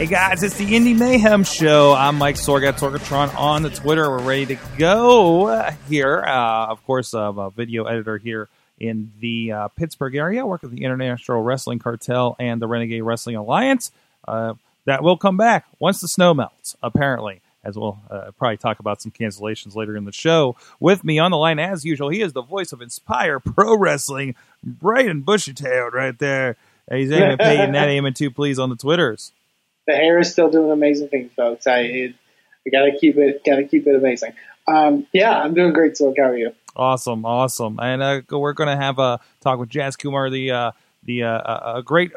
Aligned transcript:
Hey 0.00 0.06
guys, 0.06 0.42
it's 0.42 0.56
the 0.56 0.64
Indie 0.64 0.98
Mayhem 0.98 1.44
Show. 1.44 1.92
I'm 1.92 2.16
Mike 2.16 2.36
Sorgat, 2.36 2.78
Sorgatron 2.78 3.34
on 3.36 3.62
the 3.62 3.68
Twitter. 3.68 4.08
We're 4.08 4.22
ready 4.22 4.46
to 4.46 4.58
go 4.78 5.70
here. 5.90 6.24
Uh, 6.26 6.68
of 6.68 6.82
course, 6.86 7.12
I'm 7.12 7.38
a 7.38 7.50
video 7.50 7.84
editor 7.84 8.16
here 8.16 8.48
in 8.78 9.12
the 9.20 9.52
uh, 9.52 9.68
Pittsburgh 9.68 10.16
area. 10.16 10.40
I 10.40 10.44
work 10.44 10.62
with 10.62 10.70
the 10.70 10.84
International 10.84 11.42
Wrestling 11.42 11.80
Cartel 11.80 12.34
and 12.38 12.62
the 12.62 12.66
Renegade 12.66 13.02
Wrestling 13.02 13.36
Alliance. 13.36 13.92
Uh, 14.26 14.54
that 14.86 15.02
will 15.02 15.18
come 15.18 15.36
back 15.36 15.66
once 15.78 16.00
the 16.00 16.08
snow 16.08 16.32
melts, 16.32 16.78
apparently. 16.82 17.42
As 17.62 17.76
we'll 17.76 18.00
uh, 18.10 18.30
probably 18.38 18.56
talk 18.56 18.78
about 18.78 19.02
some 19.02 19.12
cancellations 19.12 19.76
later 19.76 19.98
in 19.98 20.06
the 20.06 20.12
show. 20.12 20.56
With 20.80 21.04
me 21.04 21.18
on 21.18 21.30
the 21.30 21.36
line, 21.36 21.58
as 21.58 21.84
usual, 21.84 22.08
he 22.08 22.22
is 22.22 22.32
the 22.32 22.40
voice 22.40 22.72
of 22.72 22.80
Inspire 22.80 23.38
Pro 23.38 23.76
Wrestling, 23.76 24.34
bright 24.64 25.08
and 25.08 25.26
bushy 25.26 25.52
tailed 25.52 25.92
right 25.92 26.18
there. 26.18 26.56
He's 26.90 27.10
Eamon 27.10 27.38
paying 27.38 27.72
that 27.72 27.88
Eamon 27.88 28.14
too, 28.14 28.30
please, 28.30 28.58
on 28.58 28.70
the 28.70 28.76
Twitters 28.76 29.32
the 29.86 29.94
hair 29.94 30.18
is 30.18 30.32
still 30.32 30.50
doing 30.50 30.70
amazing 30.70 31.08
things, 31.08 31.32
folks. 31.34 31.66
I 31.66 31.80
it, 31.80 32.14
I 32.66 32.70
gotta 32.70 32.92
keep 32.98 33.16
it 33.16 33.42
gotta 33.44 33.64
keep 33.64 33.86
it 33.86 33.94
amazing. 33.94 34.32
Um, 34.68 35.06
yeah, 35.12 35.38
I'm 35.38 35.54
doing 35.54 35.72
great. 35.72 35.96
So 35.96 36.14
how 36.16 36.24
are 36.24 36.36
you? 36.36 36.52
Awesome, 36.76 37.24
awesome. 37.24 37.78
And 37.80 38.02
uh, 38.02 38.20
we're 38.30 38.54
to 38.68 38.82
have 38.82 38.98
a 38.98 39.20
talk 39.40 39.58
with 39.58 39.68
Jazz 39.68 39.96
Kumar, 39.96 40.30
the 40.30 40.50
uh, 40.50 40.72
the 41.02 41.24
uh, 41.24 41.78
a 41.78 41.82
great 41.82 42.12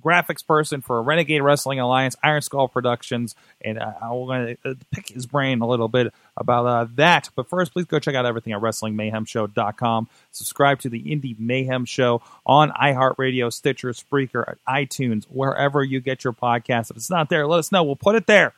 graphics 0.00 0.46
person 0.46 0.80
for 0.80 1.02
Renegade 1.02 1.42
Wrestling 1.42 1.80
Alliance, 1.80 2.16
Iron 2.22 2.42
Skull 2.42 2.68
Productions, 2.68 3.34
and 3.60 3.78
I'm 3.78 4.26
going 4.26 4.56
to 4.64 4.76
pick 4.90 5.08
his 5.08 5.26
brain 5.26 5.60
a 5.60 5.66
little 5.66 5.88
bit 5.88 6.12
about 6.36 6.66
uh, 6.66 6.86
that. 6.94 7.30
But 7.34 7.48
first, 7.48 7.72
please 7.72 7.86
go 7.86 7.98
check 7.98 8.14
out 8.14 8.26
everything 8.26 8.52
at 8.52 8.60
WrestlingMayhemShow.com. 8.60 10.08
Subscribe 10.30 10.80
to 10.80 10.88
the 10.88 11.02
Indie 11.02 11.38
Mayhem 11.38 11.84
Show 11.84 12.22
on 12.46 12.70
iHeartRadio, 12.70 13.52
Stitcher, 13.52 13.90
Spreaker, 13.90 14.56
iTunes, 14.68 15.24
wherever 15.24 15.82
you 15.82 16.00
get 16.00 16.24
your 16.24 16.32
podcast. 16.32 16.90
If 16.90 16.96
it's 16.96 17.10
not 17.10 17.28
there, 17.28 17.46
let 17.46 17.58
us 17.58 17.72
know. 17.72 17.82
We'll 17.82 17.96
put 17.96 18.14
it 18.14 18.26
there. 18.26 18.54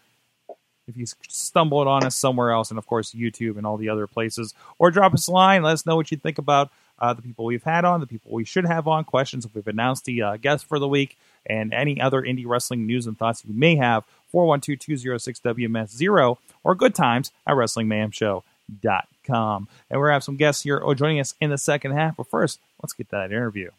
If 0.86 0.98
you 0.98 1.06
stumbled 1.28 1.88
on 1.88 2.04
us 2.04 2.14
somewhere 2.14 2.50
else, 2.50 2.70
and 2.70 2.78
of 2.78 2.86
course 2.86 3.12
YouTube 3.12 3.56
and 3.56 3.66
all 3.66 3.78
the 3.78 3.88
other 3.88 4.06
places, 4.06 4.52
or 4.78 4.90
drop 4.90 5.14
us 5.14 5.28
a 5.28 5.32
line, 5.32 5.62
let 5.62 5.72
us 5.72 5.86
know 5.86 5.96
what 5.96 6.10
you 6.10 6.18
think 6.18 6.36
about 6.36 6.70
uh, 6.98 7.12
the 7.12 7.22
people 7.22 7.44
we've 7.44 7.64
had 7.64 7.84
on, 7.84 8.00
the 8.00 8.06
people 8.06 8.32
we 8.32 8.44
should 8.44 8.66
have 8.66 8.88
on, 8.88 9.04
questions 9.04 9.44
if 9.44 9.54
we've 9.54 9.66
announced 9.66 10.04
the 10.04 10.22
uh, 10.22 10.36
guest 10.36 10.66
for 10.66 10.78
the 10.78 10.86
week, 10.88 11.18
and 11.46 11.74
any 11.74 12.00
other 12.00 12.22
indie 12.22 12.46
wrestling 12.46 12.86
news 12.86 13.06
and 13.06 13.18
thoughts 13.18 13.44
you 13.44 13.52
may 13.54 13.76
have. 13.76 14.04
412-206-WMS0 14.32 16.38
or 16.64 16.74
good 16.74 16.94
times 16.94 17.30
at 17.46 17.54
WrestlingMayhemShow.com. 17.54 19.68
And 19.90 20.00
we're 20.00 20.06
going 20.06 20.10
to 20.10 20.14
have 20.14 20.24
some 20.24 20.36
guests 20.36 20.64
here 20.64 20.80
oh, 20.82 20.94
joining 20.94 21.20
us 21.20 21.34
in 21.40 21.50
the 21.50 21.58
second 21.58 21.92
half. 21.92 22.16
But 22.16 22.30
first, 22.30 22.58
let's 22.82 22.94
get 22.94 23.10
that 23.10 23.30
interview. 23.30 23.70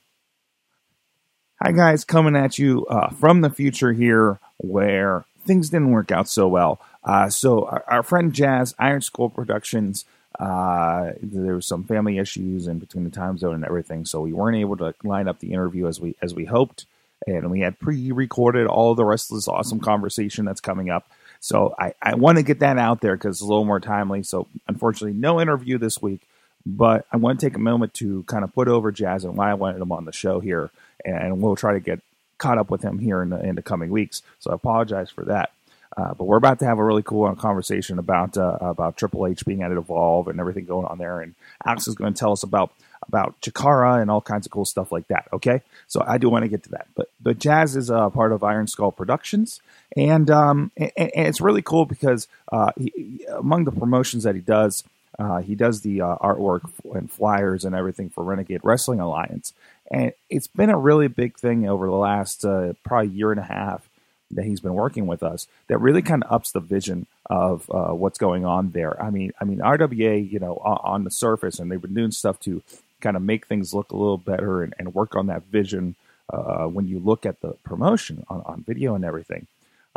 Hi, 1.62 1.72
guys, 1.72 2.06
coming 2.06 2.36
at 2.36 2.60
you 2.60 2.86
uh, 2.88 3.12
from 3.12 3.40
the 3.42 3.50
future 3.50 3.94
here 3.94 4.40
where 4.58 5.24
things 5.46 5.70
didn't 5.70 5.92
work 5.92 6.12
out 6.12 6.28
so 6.28 6.48
well. 6.48 6.82
Uh, 7.04 7.30
so, 7.30 7.66
our, 7.66 7.84
our, 7.88 8.04
friend 8.04 8.34
Jazz, 8.34 8.74
Iron 8.80 9.02
Skull 9.02 9.30
Productions, 9.30 10.06
uh, 10.40 11.14
there 11.22 11.56
was 11.56 11.66
some 11.66 11.84
family 11.84 12.18
issues 12.18 12.68
in 12.68 12.80
between 12.80 13.04
the 13.04 13.10
time 13.10 13.38
zone 13.38 13.56
and 13.56 13.66
everything, 13.66 14.06
so 14.06 14.22
we 14.22 14.34
weren't 14.34 14.58
able 14.58 14.78
to 14.78 14.94
line 15.04 15.28
up 15.28 15.40
the 15.40 15.54
interview 15.54 15.88
as 15.88 16.00
we 16.00 16.16
as 16.22 16.34
we 16.34 16.46
hoped. 16.46 16.86
And 17.28 17.50
we 17.50 17.62
had 17.62 17.80
pre-recorded 17.80 18.68
all 18.68 18.94
the 18.94 19.06
rest 19.06 19.32
of 19.32 19.36
this 19.36 19.48
awesome 19.48 19.80
conversation 19.80 20.46
that's 20.46 20.62
coming 20.62 20.90
up. 20.90 21.10
So 21.40 21.74
I, 21.80 21.94
I 22.02 22.16
want 22.16 22.38
to 22.38 22.44
get 22.44 22.60
that 22.60 22.78
out 22.78 23.02
there 23.02 23.16
because 23.16 23.38
it's 23.38 23.42
a 23.42 23.46
little 23.46 23.66
more 23.66 23.80
timely. 23.80 24.22
So 24.24 24.48
unfortunately, 24.68 25.14
no 25.14 25.40
interview 25.40 25.78
this 25.78 26.02
week, 26.02 26.22
but 26.66 27.06
I 27.12 27.18
want 27.18 27.40
to 27.40 27.46
take 27.46 27.56
a 27.56 27.60
moment 27.60 27.94
to 27.96 28.24
kind 28.24 28.44
of 28.44 28.54
put 28.54 28.68
over 28.68 28.92
Jazz 28.92 29.24
and 29.24 29.38
why 29.38 29.50
I 29.50 29.56
wanted 29.56 29.82
him 29.82 29.92
on 29.92 30.06
the 30.06 30.12
show 30.12 30.40
here, 30.40 30.70
and 31.04 31.42
we'll 31.42 31.56
try 31.56 31.74
to 31.74 31.80
get 31.80 32.02
caught 32.38 32.58
up 32.58 32.70
with 32.70 32.82
him 32.82 33.00
here 33.00 33.22
in 33.22 33.30
the, 33.30 33.40
in 33.44 33.56
the 33.56 33.62
coming 33.62 33.90
weeks. 33.90 34.22
So 34.40 34.52
I 34.52 34.56
apologize 34.56 35.10
for 35.10 35.24
that. 35.26 35.52
Uh, 35.98 36.14
but 36.14 36.26
we're 36.26 36.38
about 36.38 36.60
to 36.60 36.66
have 36.66 36.78
a 36.78 36.84
really 36.84 37.04
cool 37.04 37.34
conversation 37.36 38.00
about 38.00 38.38
uh, 38.38 38.58
about 38.60 38.98
Triple 38.98 39.28
H 39.28 39.46
being 39.46 39.64
at 39.64 39.72
Evolve 39.72 40.28
and 40.28 40.40
everything 40.40 40.66
going 40.66 40.86
on 40.86 40.98
there. 40.98 41.22
And 41.22 41.36
Alex 41.66 41.88
is 41.88 41.96
going 41.96 42.14
to 42.14 42.20
tell 42.20 42.34
us 42.34 42.44
about 42.44 42.72
about 43.08 43.40
Chikara 43.42 44.02
and 44.02 44.12
all 44.12 44.22
kinds 44.22 44.46
of 44.46 44.52
cool 44.52 44.66
stuff 44.66 44.92
like 44.92 45.08
that. 45.08 45.28
Okay, 45.32 45.62
so 45.88 46.04
I 46.06 46.18
do 46.18 46.30
want 46.30 46.44
to 46.44 46.50
get 46.50 46.64
to 46.64 46.70
that. 46.72 46.88
But 46.96 47.10
but 47.22 47.40
Jazz 47.40 47.76
is 47.76 47.90
a 47.90 48.10
part 48.10 48.34
of 48.34 48.44
Iron 48.44 48.68
Skull 48.68 48.92
Productions, 48.92 49.62
and 49.96 50.30
um 50.30 50.72
and, 50.76 50.92
and 50.98 51.28
it's 51.28 51.42
really 51.42 51.62
cool 51.62 51.86
because 51.86 52.28
uh, 52.52 52.72
he, 52.78 53.26
among 53.32 53.64
the 53.64 53.72
promotions 53.72 54.24
that 54.24 54.36
he 54.36 54.42
does. 54.42 54.84
Uh, 55.18 55.38
he 55.38 55.56
does 55.56 55.80
the 55.80 56.02
uh, 56.02 56.18
artwork 56.18 56.70
and 56.94 57.10
flyers 57.10 57.64
and 57.64 57.74
everything 57.74 58.10
for 58.10 58.22
Renegade 58.22 58.60
Wrestling 58.64 59.00
Alliance, 59.00 59.54
and 59.90 60.12
it's 60.30 60.48
been 60.48 60.70
a 60.70 60.78
really 60.78 61.08
big 61.08 61.38
thing 61.38 61.70
over 61.70 61.86
the 61.86 61.94
last 61.94 62.44
uh, 62.44 62.74
probably 62.84 63.12
year 63.12 63.32
and 63.32 63.40
a 63.40 63.44
half 63.44 63.88
that 64.32 64.46
he's 64.46 64.60
been 64.60 64.74
working 64.74 65.08
with 65.08 65.24
us 65.24 65.48
that 65.68 65.78
really 65.80 66.02
kind 66.02 66.24
of 66.24 66.32
ups 66.32 66.52
the 66.52 66.60
vision 66.60 67.08
of 67.28 67.70
uh, 67.70 67.94
what's 67.94 68.18
going 68.18 68.46
on 68.46 68.72
there. 68.72 69.02
I 69.02 69.10
mean, 69.10 69.32
I 69.40 69.46
mean 69.46 69.60
RWA, 69.60 70.32
you 70.32 70.40
know, 70.40 70.56
on, 70.56 70.80
on, 70.84 71.04
the 71.04 71.12
surface, 71.12 71.60
and 71.60 71.72
they've 71.72 71.82
been 71.82 71.94
doing 71.94 72.12
stuff 72.12 72.40
to 72.42 72.64
kind 73.02 73.16
of 73.16 73.22
make 73.22 73.46
things 73.46 73.74
look 73.74 73.92
a 73.92 73.98
little 73.98 74.18
better 74.18 74.64
and, 74.64 74.74
and 74.80 74.94
work 74.94 75.16
on 75.16 75.28
that 75.28 75.44
vision 75.44 75.96
uh, 76.32 76.66
when 76.66 76.88
you 76.88 77.00
look 77.00 77.26
at 77.26 77.42
the 77.42 77.54
promotion 77.64 78.26
on, 78.30 78.42
on 78.46 78.64
video 78.64 78.96
and 78.96 79.06
everything. 79.06 79.48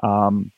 Um, 0.03 0.53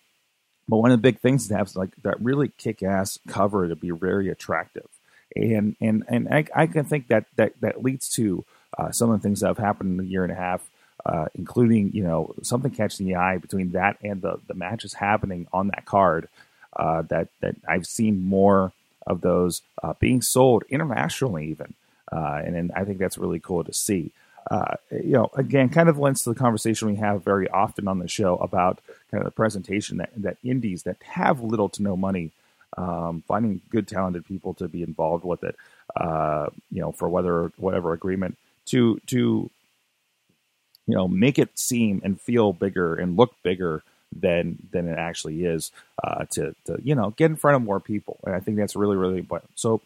but 0.68 0.78
one 0.78 0.92
of 0.92 0.98
the 0.98 1.02
big 1.02 1.20
things 1.20 1.48
to 1.48 1.56
have 1.56 1.68
is 1.68 1.76
like 1.76 1.90
that 2.02 2.20
really 2.20 2.48
kick-ass 2.48 3.18
cover 3.26 3.68
to 3.68 3.76
be 3.76 3.90
very 3.90 4.28
attractive, 4.28 4.88
and 5.34 5.74
and 5.80 6.04
and 6.08 6.28
I, 6.28 6.44
I 6.54 6.66
can 6.66 6.84
think 6.84 7.08
that 7.08 7.26
that 7.36 7.54
that 7.60 7.82
leads 7.82 8.08
to 8.10 8.44
uh, 8.78 8.92
some 8.92 9.10
of 9.10 9.20
the 9.20 9.22
things 9.26 9.40
that 9.40 9.48
have 9.48 9.58
happened 9.58 9.98
in 9.98 10.06
a 10.06 10.08
year 10.08 10.22
and 10.22 10.32
a 10.32 10.36
half 10.36 10.68
uh, 11.06 11.26
including 11.34 11.92
you 11.92 12.02
know 12.02 12.34
something 12.42 12.70
catching 12.70 13.06
the 13.06 13.16
eye 13.16 13.38
between 13.38 13.72
that 13.72 13.96
and 14.02 14.22
the 14.22 14.38
the 14.46 14.54
matches 14.54 14.94
happening 14.94 15.46
on 15.52 15.68
that 15.68 15.84
card. 15.84 16.28
Uh, 16.76 17.02
that 17.02 17.28
that 17.40 17.56
I've 17.68 17.86
seen 17.86 18.22
more 18.22 18.72
of 19.06 19.22
those 19.22 19.62
uh, 19.82 19.94
being 19.98 20.22
sold 20.22 20.62
internationally, 20.70 21.48
even, 21.48 21.74
uh, 22.12 22.40
and, 22.44 22.54
and 22.54 22.72
I 22.72 22.84
think 22.84 22.98
that's 22.98 23.18
really 23.18 23.40
cool 23.40 23.64
to 23.64 23.72
see. 23.72 24.12
Uh, 24.50 24.74
you 24.90 25.12
know, 25.12 25.30
again, 25.34 25.68
kind 25.68 25.88
of 25.88 25.98
lends 25.98 26.22
to 26.22 26.30
the 26.30 26.38
conversation 26.38 26.88
we 26.88 26.96
have 26.96 27.24
very 27.24 27.48
often 27.48 27.88
on 27.88 27.98
the 27.98 28.08
show 28.08 28.36
about 28.36 28.80
kind 29.10 29.20
of 29.20 29.24
the 29.24 29.30
presentation 29.30 29.98
that 29.98 30.10
that 30.16 30.36
indies 30.44 30.84
that 30.84 30.96
have 31.02 31.40
little 31.42 31.68
to 31.70 31.82
no 31.82 31.96
money, 31.96 32.30
um, 32.76 33.22
finding 33.26 33.60
good 33.70 33.88
talented 33.88 34.24
people 34.26 34.54
to 34.54 34.68
be 34.68 34.82
involved 34.82 35.24
with 35.24 35.42
it. 35.44 35.56
Uh, 35.96 36.46
you 36.70 36.80
know, 36.80 36.92
for 36.92 37.08
whether 37.08 37.52
whatever 37.56 37.92
agreement 37.92 38.36
to 38.66 39.00
to 39.06 39.50
you 40.86 40.94
know 40.94 41.08
make 41.08 41.38
it 41.38 41.58
seem 41.58 42.00
and 42.04 42.20
feel 42.20 42.52
bigger 42.52 42.94
and 42.94 43.16
look 43.16 43.34
bigger 43.42 43.82
than 44.14 44.58
than 44.72 44.88
it 44.88 44.98
actually 44.98 45.44
is 45.44 45.70
uh, 46.02 46.24
to 46.30 46.54
to 46.64 46.78
you 46.82 46.94
know 46.94 47.10
get 47.10 47.26
in 47.26 47.36
front 47.36 47.56
of 47.56 47.62
more 47.62 47.80
people 47.80 48.18
and 48.24 48.34
I 48.34 48.40
think 48.40 48.56
that's 48.56 48.76
really 48.76 48.96
really 48.96 49.18
important. 49.18 49.50
So 49.54 49.80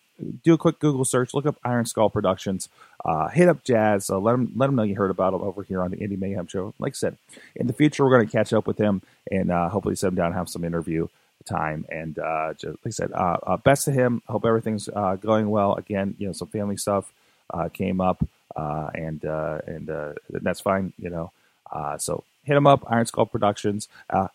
do 0.44 0.54
a 0.54 0.58
quick 0.58 0.78
Google 0.78 1.04
search, 1.04 1.34
look 1.34 1.46
up 1.46 1.56
Iron 1.64 1.86
Skull 1.86 2.08
Productions, 2.08 2.68
uh, 3.04 3.28
hit 3.28 3.48
up 3.48 3.64
Jazz, 3.64 4.08
uh, 4.10 4.18
let 4.18 4.34
him 4.34 4.52
let 4.56 4.68
him 4.68 4.76
know 4.76 4.82
you 4.82 4.94
heard 4.94 5.10
about 5.10 5.34
him 5.34 5.42
over 5.42 5.62
here 5.62 5.82
on 5.82 5.90
the 5.90 5.96
Indie 5.96 6.18
Mayhem 6.18 6.46
Show. 6.46 6.72
Like 6.78 6.92
I 6.92 6.94
said, 6.94 7.16
in 7.56 7.66
the 7.66 7.72
future 7.72 8.04
we're 8.04 8.16
going 8.16 8.26
to 8.26 8.32
catch 8.32 8.52
up 8.52 8.66
with 8.66 8.78
him 8.78 9.02
and 9.30 9.50
uh, 9.50 9.68
hopefully 9.68 9.96
sit 9.96 10.08
him 10.08 10.14
down 10.14 10.26
and 10.26 10.36
have 10.36 10.48
some 10.48 10.64
interview 10.64 11.08
time. 11.44 11.84
And 11.90 12.18
uh, 12.18 12.54
just, 12.54 12.64
like 12.64 12.86
I 12.86 12.90
said, 12.90 13.12
uh, 13.12 13.56
best 13.58 13.84
to 13.86 13.92
him. 13.92 14.22
Hope 14.28 14.44
everything's 14.44 14.88
going 15.20 15.50
well. 15.50 15.74
Again, 15.74 16.14
you 16.18 16.26
know, 16.26 16.32
some 16.32 16.48
family 16.48 16.76
stuff 16.76 17.12
uh, 17.52 17.68
came 17.68 18.00
up 18.00 18.26
uh, 18.56 18.90
and 18.94 19.24
uh, 19.24 19.58
and 19.66 19.90
uh, 19.90 20.12
that's 20.30 20.60
fine, 20.60 20.92
you 20.98 21.10
know. 21.10 21.32
Uh, 21.70 21.98
so 21.98 22.24
hit 22.44 22.54
them 22.54 22.66
up, 22.66 22.84
Iron 22.88 23.06
Skull 23.06 23.26
Productions. 23.26 23.88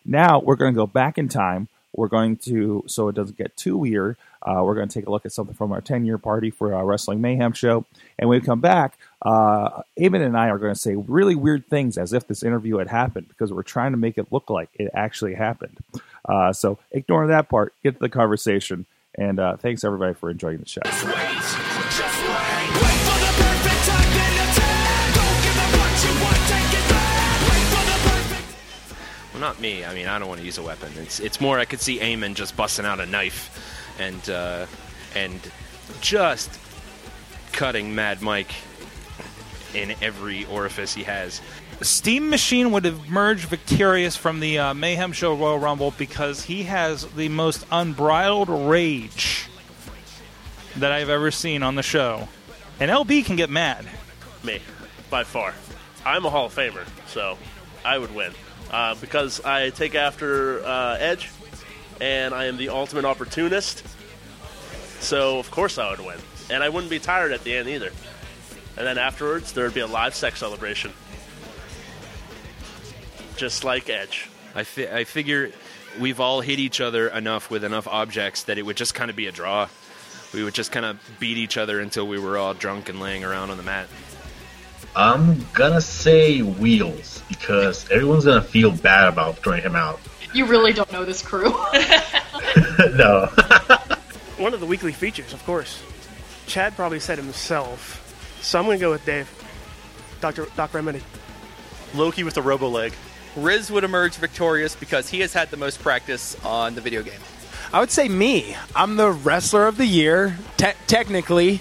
Now 0.04 0.40
we're 0.40 0.56
going 0.56 0.74
to 0.74 0.76
go 0.76 0.86
back 0.86 1.18
in 1.18 1.28
time. 1.28 1.68
We're 1.94 2.08
going 2.08 2.36
to, 2.36 2.84
so 2.86 3.08
it 3.08 3.16
doesn't 3.16 3.36
get 3.36 3.56
too 3.56 3.76
weird. 3.76 4.16
We're 4.46 4.74
going 4.74 4.88
to 4.88 4.94
take 4.94 5.06
a 5.06 5.10
look 5.10 5.26
at 5.26 5.32
something 5.32 5.56
from 5.56 5.72
our 5.72 5.80
10 5.80 6.04
year 6.04 6.18
party 6.18 6.50
for 6.50 6.74
our 6.74 6.84
Wrestling 6.84 7.20
Mayhem 7.20 7.52
show. 7.52 7.84
And 8.18 8.28
when 8.28 8.40
we 8.40 8.46
come 8.46 8.60
back, 8.60 8.96
uh, 9.22 9.82
Eamon 9.98 10.24
and 10.24 10.36
I 10.36 10.48
are 10.50 10.58
going 10.58 10.74
to 10.74 10.80
say 10.80 10.94
really 10.94 11.34
weird 11.34 11.66
things 11.66 11.98
as 11.98 12.12
if 12.12 12.26
this 12.26 12.42
interview 12.42 12.76
had 12.76 12.88
happened 12.88 13.28
because 13.28 13.52
we're 13.52 13.62
trying 13.62 13.92
to 13.92 13.98
make 13.98 14.18
it 14.18 14.28
look 14.30 14.50
like 14.50 14.68
it 14.74 14.90
actually 14.94 15.34
happened. 15.34 15.78
Uh, 16.24 16.52
so 16.52 16.78
ignore 16.92 17.26
that 17.26 17.48
part, 17.48 17.74
get 17.82 17.94
to 17.94 18.00
the 18.00 18.08
conversation. 18.08 18.86
And 19.16 19.40
uh, 19.40 19.56
thanks 19.56 19.82
everybody 19.82 20.14
for 20.14 20.30
enjoying 20.30 20.58
the 20.58 20.68
show. 20.68 20.80
Not 29.40 29.60
me. 29.60 29.84
I 29.84 29.94
mean, 29.94 30.06
I 30.06 30.18
don't 30.18 30.28
want 30.28 30.40
to 30.40 30.46
use 30.46 30.58
a 30.58 30.62
weapon. 30.62 30.92
It's 30.96 31.20
it's 31.20 31.40
more 31.40 31.58
I 31.58 31.64
could 31.64 31.80
see 31.80 31.98
Eamon 31.98 32.34
just 32.34 32.56
busting 32.56 32.84
out 32.84 33.00
a 33.00 33.06
knife, 33.06 33.96
and 33.98 34.30
uh, 34.30 34.66
and 35.14 35.40
just 36.00 36.50
cutting 37.52 37.94
Mad 37.94 38.22
Mike 38.22 38.52
in 39.74 39.94
every 40.02 40.44
orifice 40.46 40.94
he 40.94 41.04
has. 41.04 41.40
Steam 41.80 42.28
Machine 42.28 42.72
would 42.72 42.84
emerge 42.84 43.46
victorious 43.46 44.16
from 44.16 44.40
the 44.40 44.58
uh, 44.58 44.74
Mayhem 44.74 45.12
Show 45.12 45.34
Royal 45.34 45.58
Rumble 45.58 45.92
because 45.96 46.42
he 46.44 46.64
has 46.64 47.06
the 47.06 47.28
most 47.28 47.64
unbridled 47.70 48.48
rage 48.48 49.48
that 50.76 50.92
I've 50.92 51.08
ever 51.08 51.30
seen 51.30 51.62
on 51.62 51.74
the 51.74 51.82
show. 51.82 52.28
And 52.78 52.90
LB 52.90 53.24
can 53.24 53.36
get 53.36 53.50
mad. 53.50 53.86
Me, 54.42 54.60
by 55.08 55.24
far. 55.24 55.54
I'm 56.04 56.24
a 56.24 56.30
Hall 56.30 56.46
of 56.46 56.54
Famer, 56.54 56.86
so 57.06 57.38
I 57.84 57.98
would 57.98 58.14
win. 58.14 58.32
Uh, 58.70 58.94
because 59.00 59.40
I 59.44 59.70
take 59.70 59.94
after 59.94 60.64
uh, 60.64 60.96
Edge, 60.98 61.30
and 62.00 62.32
I 62.32 62.46
am 62.46 62.56
the 62.56 62.68
ultimate 62.68 63.04
opportunist. 63.04 63.84
So, 65.00 65.38
of 65.38 65.50
course, 65.50 65.78
I 65.78 65.90
would 65.90 66.00
win. 66.00 66.18
And 66.50 66.62
I 66.62 66.68
wouldn't 66.68 66.90
be 66.90 66.98
tired 66.98 67.32
at 67.32 67.42
the 67.42 67.54
end 67.54 67.68
either. 67.68 67.90
And 68.76 68.86
then 68.86 68.98
afterwards, 68.98 69.52
there 69.52 69.64
would 69.64 69.74
be 69.74 69.80
a 69.80 69.86
live 69.86 70.14
sex 70.14 70.38
celebration. 70.38 70.92
Just 73.36 73.64
like 73.64 73.88
Edge. 73.88 74.28
I, 74.54 74.64
fi- 74.64 74.88
I 74.88 75.04
figure 75.04 75.50
we've 75.98 76.20
all 76.20 76.40
hit 76.40 76.58
each 76.58 76.80
other 76.80 77.08
enough 77.08 77.50
with 77.50 77.64
enough 77.64 77.88
objects 77.88 78.44
that 78.44 78.58
it 78.58 78.62
would 78.62 78.76
just 78.76 78.94
kind 78.94 79.10
of 79.10 79.16
be 79.16 79.26
a 79.26 79.32
draw. 79.32 79.68
We 80.32 80.44
would 80.44 80.54
just 80.54 80.70
kind 80.70 80.86
of 80.86 80.98
beat 81.18 81.38
each 81.38 81.56
other 81.56 81.80
until 81.80 82.06
we 82.06 82.18
were 82.18 82.38
all 82.38 82.54
drunk 82.54 82.88
and 82.88 83.00
laying 83.00 83.24
around 83.24 83.50
on 83.50 83.56
the 83.56 83.62
mat. 83.62 83.88
I'm 84.96 85.46
gonna 85.52 85.80
say 85.80 86.42
wheels 86.42 87.22
because 87.28 87.90
everyone's 87.90 88.24
gonna 88.24 88.42
feel 88.42 88.72
bad 88.72 89.08
about 89.08 89.38
throwing 89.38 89.62
him 89.62 89.76
out. 89.76 90.00
You 90.32 90.46
really 90.46 90.72
don't 90.72 90.90
know 90.92 91.04
this 91.04 91.22
crew. 91.22 91.50
no. 92.94 93.26
One 94.38 94.54
of 94.54 94.60
the 94.60 94.66
weekly 94.66 94.92
features, 94.92 95.32
of 95.32 95.44
course. 95.44 95.82
Chad 96.46 96.74
probably 96.76 97.00
said 97.00 97.18
himself. 97.18 97.96
So 98.40 98.58
I'm 98.58 98.64
going 98.64 98.78
to 98.78 98.80
go 98.80 98.90
with 98.90 99.04
Dave. 99.04 99.28
Dr. 100.20 100.46
Doc 100.56 100.72
Remedy. 100.74 101.02
Loki 101.94 102.24
with 102.24 102.34
the 102.34 102.42
robo 102.42 102.68
leg. 102.68 102.92
Riz 103.36 103.70
would 103.70 103.84
emerge 103.84 104.14
victorious 104.16 104.74
because 104.74 105.08
he 105.08 105.20
has 105.20 105.32
had 105.32 105.50
the 105.50 105.56
most 105.56 105.80
practice 105.80 106.42
on 106.44 106.74
the 106.74 106.80
video 106.80 107.02
game. 107.02 107.20
I 107.72 107.80
would 107.80 107.90
say 107.90 108.08
me. 108.08 108.56
I'm 108.74 108.96
the 108.96 109.10
wrestler 109.10 109.66
of 109.66 109.76
the 109.76 109.86
year, 109.86 110.36
te- 110.56 110.72
technically, 110.86 111.60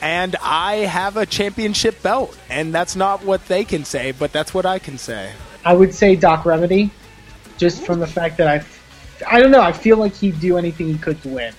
and 0.00 0.36
I 0.42 0.76
have 0.76 1.16
a 1.16 1.26
championship 1.26 2.02
belt. 2.02 2.36
And 2.50 2.74
that's 2.74 2.96
not 2.96 3.24
what 3.24 3.46
they 3.48 3.64
can 3.64 3.84
say, 3.84 4.12
but 4.12 4.32
that's 4.32 4.52
what 4.54 4.66
I 4.66 4.78
can 4.78 4.98
say. 4.98 5.32
I 5.64 5.74
would 5.74 5.94
say 5.94 6.16
Doc 6.16 6.44
Remedy, 6.44 6.90
just 7.56 7.84
from 7.84 7.98
the 7.98 8.06
fact 8.06 8.36
that 8.38 8.48
I, 8.48 8.64
I 9.28 9.40
don't 9.40 9.50
know, 9.50 9.60
I 9.60 9.72
feel 9.72 9.96
like 9.96 10.14
he'd 10.14 10.38
do 10.40 10.58
anything 10.58 10.86
he 10.86 10.98
could 10.98 11.20
to 11.22 11.28
win. 11.28 11.54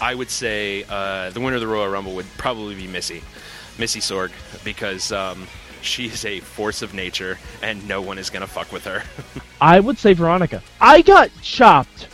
I 0.00 0.14
would 0.14 0.30
say 0.30 0.84
uh, 0.88 1.30
the 1.30 1.40
winner 1.40 1.56
of 1.56 1.60
the 1.60 1.66
Royal 1.66 1.88
Rumble 1.88 2.14
would 2.14 2.26
probably 2.36 2.74
be 2.74 2.86
Missy, 2.86 3.22
Missy 3.78 4.00
Sorg, 4.00 4.32
because 4.64 5.12
um, 5.12 5.46
she 5.82 6.06
is 6.06 6.24
a 6.24 6.40
force 6.40 6.82
of 6.82 6.94
nature, 6.94 7.38
and 7.62 7.86
no 7.86 8.00
one 8.02 8.18
is 8.18 8.30
gonna 8.30 8.46
fuck 8.46 8.72
with 8.72 8.84
her. 8.84 9.02
I 9.60 9.80
would 9.80 9.98
say 9.98 10.12
Veronica. 10.12 10.62
I 10.80 11.02
got 11.02 11.30
chopped 11.42 12.08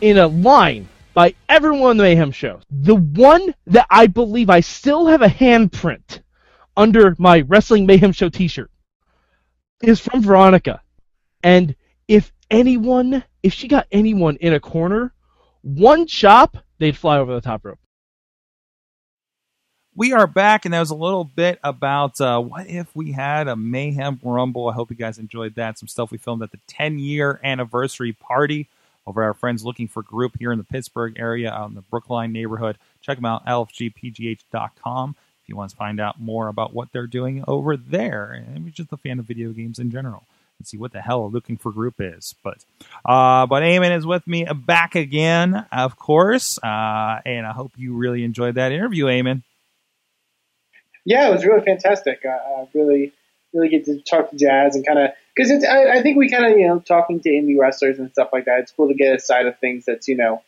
in 0.00 0.18
a 0.18 0.26
line 0.26 0.88
by 1.14 1.34
everyone 1.48 1.90
on 1.90 1.96
the 1.96 2.02
Mayhem 2.02 2.32
show. 2.32 2.60
The 2.70 2.96
one 2.96 3.54
that 3.68 3.86
I 3.88 4.08
believe 4.08 4.50
I 4.50 4.60
still 4.60 5.06
have 5.06 5.22
a 5.22 5.28
handprint 5.28 6.20
under 6.76 7.14
my 7.18 7.40
Wrestling 7.42 7.86
Mayhem 7.86 8.12
show 8.12 8.28
T-shirt 8.28 8.70
is 9.82 10.00
from 10.00 10.22
Veronica, 10.22 10.82
and 11.42 11.74
if 12.08 12.32
anyone, 12.50 13.24
if 13.42 13.52
she 13.52 13.68
got 13.68 13.86
anyone 13.92 14.36
in 14.36 14.52
a 14.52 14.60
corner, 14.60 15.12
one 15.62 16.06
chop, 16.06 16.58
they'd 16.78 16.96
fly 16.96 17.18
over 17.18 17.34
the 17.34 17.40
top 17.40 17.64
rope. 17.64 17.78
We 19.96 20.12
are 20.12 20.26
back, 20.26 20.64
and 20.64 20.74
that 20.74 20.80
was 20.80 20.90
a 20.90 20.96
little 20.96 21.22
bit 21.22 21.60
about 21.62 22.20
uh, 22.20 22.40
what 22.40 22.66
if 22.66 22.94
we 22.96 23.12
had 23.12 23.46
a 23.46 23.54
Mayhem 23.54 24.18
Rumble. 24.24 24.68
I 24.68 24.72
hope 24.72 24.90
you 24.90 24.96
guys 24.96 25.18
enjoyed 25.18 25.54
that. 25.54 25.78
Some 25.78 25.86
stuff 25.86 26.10
we 26.10 26.18
filmed 26.18 26.42
at 26.42 26.50
the 26.50 26.58
10 26.66 26.98
year 26.98 27.38
anniversary 27.44 28.12
party 28.12 28.68
over 29.06 29.22
our 29.22 29.34
friends 29.34 29.64
looking 29.64 29.88
for 29.88 30.02
group 30.02 30.36
here 30.38 30.52
in 30.52 30.58
the 30.58 30.64
Pittsburgh 30.64 31.14
area, 31.18 31.50
out 31.50 31.68
in 31.68 31.74
the 31.74 31.82
Brookline 31.82 32.32
neighborhood. 32.32 32.78
Check 33.00 33.18
them 33.18 33.24
out, 33.24 33.44
lfgpgh.com, 33.46 35.16
if 35.42 35.48
you 35.48 35.56
want 35.56 35.70
to 35.70 35.76
find 35.76 36.00
out 36.00 36.20
more 36.20 36.48
about 36.48 36.72
what 36.72 36.92
they're 36.92 37.06
doing 37.06 37.44
over 37.46 37.76
there. 37.76 38.32
And 38.32 38.64
we're 38.64 38.70
just 38.70 38.92
a 38.92 38.96
fan 38.96 39.18
of 39.18 39.26
video 39.26 39.50
games 39.50 39.78
in 39.78 39.90
general. 39.90 40.24
And 40.58 40.68
see 40.68 40.76
what 40.76 40.92
the 40.92 41.00
hell 41.00 41.28
looking 41.28 41.56
for 41.56 41.72
group 41.72 41.96
is, 41.98 42.36
but 42.44 42.64
uh, 43.04 43.44
but 43.46 43.64
Eamon 43.64 43.96
is 43.96 44.06
with 44.06 44.24
me 44.24 44.46
back 44.54 44.94
again, 44.94 45.66
of 45.72 45.96
course, 45.96 46.60
uh, 46.62 47.20
and 47.26 47.44
I 47.44 47.50
hope 47.50 47.72
you 47.76 47.96
really 47.96 48.22
enjoyed 48.22 48.54
that 48.54 48.70
interview, 48.70 49.06
Eamon. 49.06 49.42
Yeah, 51.04 51.28
it 51.28 51.32
was 51.32 51.44
really 51.44 51.64
fantastic. 51.64 52.20
Uh, 52.24 52.30
I 52.30 52.68
really, 52.72 53.12
really 53.52 53.68
get 53.68 53.84
to 53.86 54.00
talk 54.00 54.30
to 54.30 54.36
Jazz 54.36 54.76
and 54.76 54.86
kind 54.86 55.00
of 55.00 55.10
because 55.34 55.50
it's. 55.50 55.64
I, 55.64 55.98
I 55.98 56.02
think 56.02 56.16
we 56.16 56.28
kind 56.28 56.46
of 56.46 56.58
you 56.58 56.66
know 56.66 56.80
talking 56.80 57.20
to 57.20 57.28
indie 57.28 57.58
wrestlers 57.58 57.98
and 57.98 58.10
stuff 58.10 58.30
like 58.32 58.46
that. 58.46 58.60
It's 58.60 58.72
cool 58.72 58.88
to 58.88 58.94
get 58.94 59.14
a 59.14 59.20
side 59.20 59.46
of 59.46 59.58
things 59.58 59.84
that's 59.86 60.08
you 60.08 60.16
know, 60.16 60.42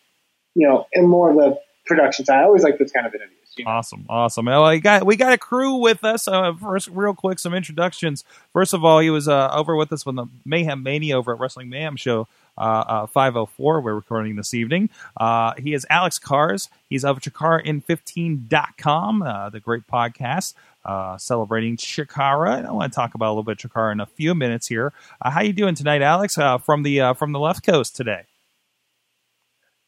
you 0.54 0.66
know, 0.66 0.86
and 0.92 1.08
more 1.08 1.30
of 1.30 1.36
the 1.36 1.60
production 1.86 2.24
side. 2.24 2.40
I 2.40 2.44
always 2.44 2.62
like 2.62 2.78
those 2.78 2.92
kind 2.92 3.06
of 3.06 3.14
interviews. 3.14 3.32
Awesome, 3.64 4.04
awesome. 4.08 4.46
Well, 4.46 4.68
we 4.68 4.80
got 4.80 5.06
we 5.06 5.16
got 5.16 5.32
a 5.32 5.38
crew 5.38 5.76
with 5.76 6.04
us. 6.04 6.28
Uh, 6.28 6.52
first, 6.54 6.88
real 6.88 7.14
quick, 7.14 7.38
some 7.38 7.54
introductions. 7.54 8.24
First 8.52 8.74
of 8.74 8.84
all, 8.84 8.98
he 8.98 9.08
was 9.08 9.28
uh, 9.28 9.48
over 9.52 9.76
with 9.76 9.92
us 9.92 10.04
when 10.04 10.16
the 10.16 10.26
Mayhem 10.44 10.82
Mania 10.82 11.16
over 11.16 11.32
at 11.32 11.40
Wrestling 11.40 11.70
Mayhem 11.70 11.96
Show. 11.96 12.28
Uh, 12.58 12.84
uh, 12.88 13.06
504 13.06 13.82
we're 13.82 13.94
recording 13.94 14.36
this 14.36 14.54
evening. 14.54 14.88
Uh, 15.18 15.52
he 15.58 15.74
is 15.74 15.86
Alex 15.90 16.18
Kahrs. 16.18 16.70
He's 16.88 17.04
of 17.04 17.20
ChikaraIn15.com, 17.20 19.22
uh, 19.22 19.50
the 19.50 19.60
great 19.60 19.86
podcast 19.86 20.54
uh, 20.86 21.18
celebrating 21.18 21.76
Chikara. 21.76 22.58
And 22.58 22.66
I 22.66 22.72
want 22.72 22.92
to 22.92 22.96
talk 22.96 23.14
about 23.14 23.28
a 23.28 23.32
little 23.32 23.42
bit 23.42 23.62
of 23.62 23.70
Chikara 23.70 23.92
in 23.92 24.00
a 24.00 24.06
few 24.06 24.34
minutes 24.34 24.68
here. 24.68 24.92
Uh, 25.20 25.30
how 25.30 25.42
you 25.42 25.52
doing 25.52 25.74
tonight, 25.74 26.00
Alex? 26.00 26.38
Uh, 26.38 26.58
from 26.58 26.82
the 26.82 27.00
uh, 27.00 27.14
from 27.14 27.32
the 27.32 27.40
left 27.40 27.64
coast 27.64 27.96
today. 27.96 28.22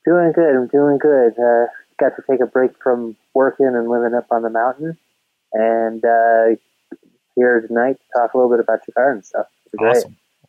Doing 0.04 0.32
good. 0.32 0.56
I'm 0.56 0.66
doing 0.66 0.98
good. 0.98 1.38
Uh, 1.38 1.66
got 1.98 2.16
to 2.16 2.22
take 2.28 2.40
a 2.40 2.46
break 2.46 2.72
from 2.82 3.16
working 3.34 3.66
and 3.66 3.88
living 3.88 4.14
up 4.14 4.26
on 4.30 4.42
the 4.42 4.50
mountain, 4.50 4.98
and 5.52 6.04
uh, 6.04 6.56
here 7.36 7.60
tonight 7.66 7.94
to 7.94 8.18
talk 8.18 8.34
a 8.34 8.36
little 8.36 8.50
bit 8.50 8.60
about 8.60 8.80
Chikara 8.84 9.12
and 9.12 9.24
stuff. 9.24 9.46
It's 9.66 9.74
great. 9.74 10.04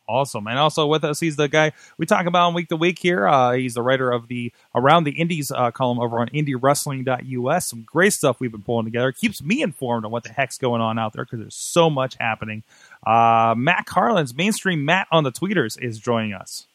Awesome. 0.10 0.48
And 0.48 0.58
also 0.58 0.88
with 0.88 1.04
us, 1.04 1.20
he's 1.20 1.36
the 1.36 1.48
guy 1.48 1.72
we 2.00 2.08
talk 2.08 2.26
about 2.26 2.48
on 2.48 2.56
week 2.56 2.70
to 2.70 2.76
week 2.76 2.98
here. 2.98 3.28
Uh, 3.28 3.52
he's 3.52 3.76
the 3.76 3.84
writer 3.84 4.10
of 4.12 4.28
the 4.28 4.52
Around 4.74 5.04
the 5.04 5.12
Indies 5.12 5.52
uh, 5.52 5.70
column 5.70 6.00
over 6.00 6.20
on 6.20 6.30
IndieWrestling.us. 6.30 7.68
Some 7.68 7.84
great 7.84 8.14
stuff 8.14 8.40
we've 8.40 8.52
been 8.52 8.64
pulling 8.64 8.86
together. 8.86 9.12
Keeps 9.12 9.44
me 9.44 9.62
informed 9.62 10.06
on 10.06 10.12
what 10.12 10.24
the 10.24 10.34
heck's 10.34 10.58
going 10.58 10.82
on 10.82 10.98
out 10.98 11.14
there 11.14 11.26
because 11.26 11.40
there's 11.40 11.56
so 11.56 11.92
much 11.92 12.16
happening. 12.20 12.64
Uh, 13.06 13.54
Matt 13.56 13.86
Carlins, 13.86 14.34
mainstream 14.34 14.84
Matt 14.84 15.06
on 15.12 15.24
the 15.24 15.32
tweeters, 15.32 15.80
is 15.80 16.00
joining 16.00 16.34
us. 16.34 16.66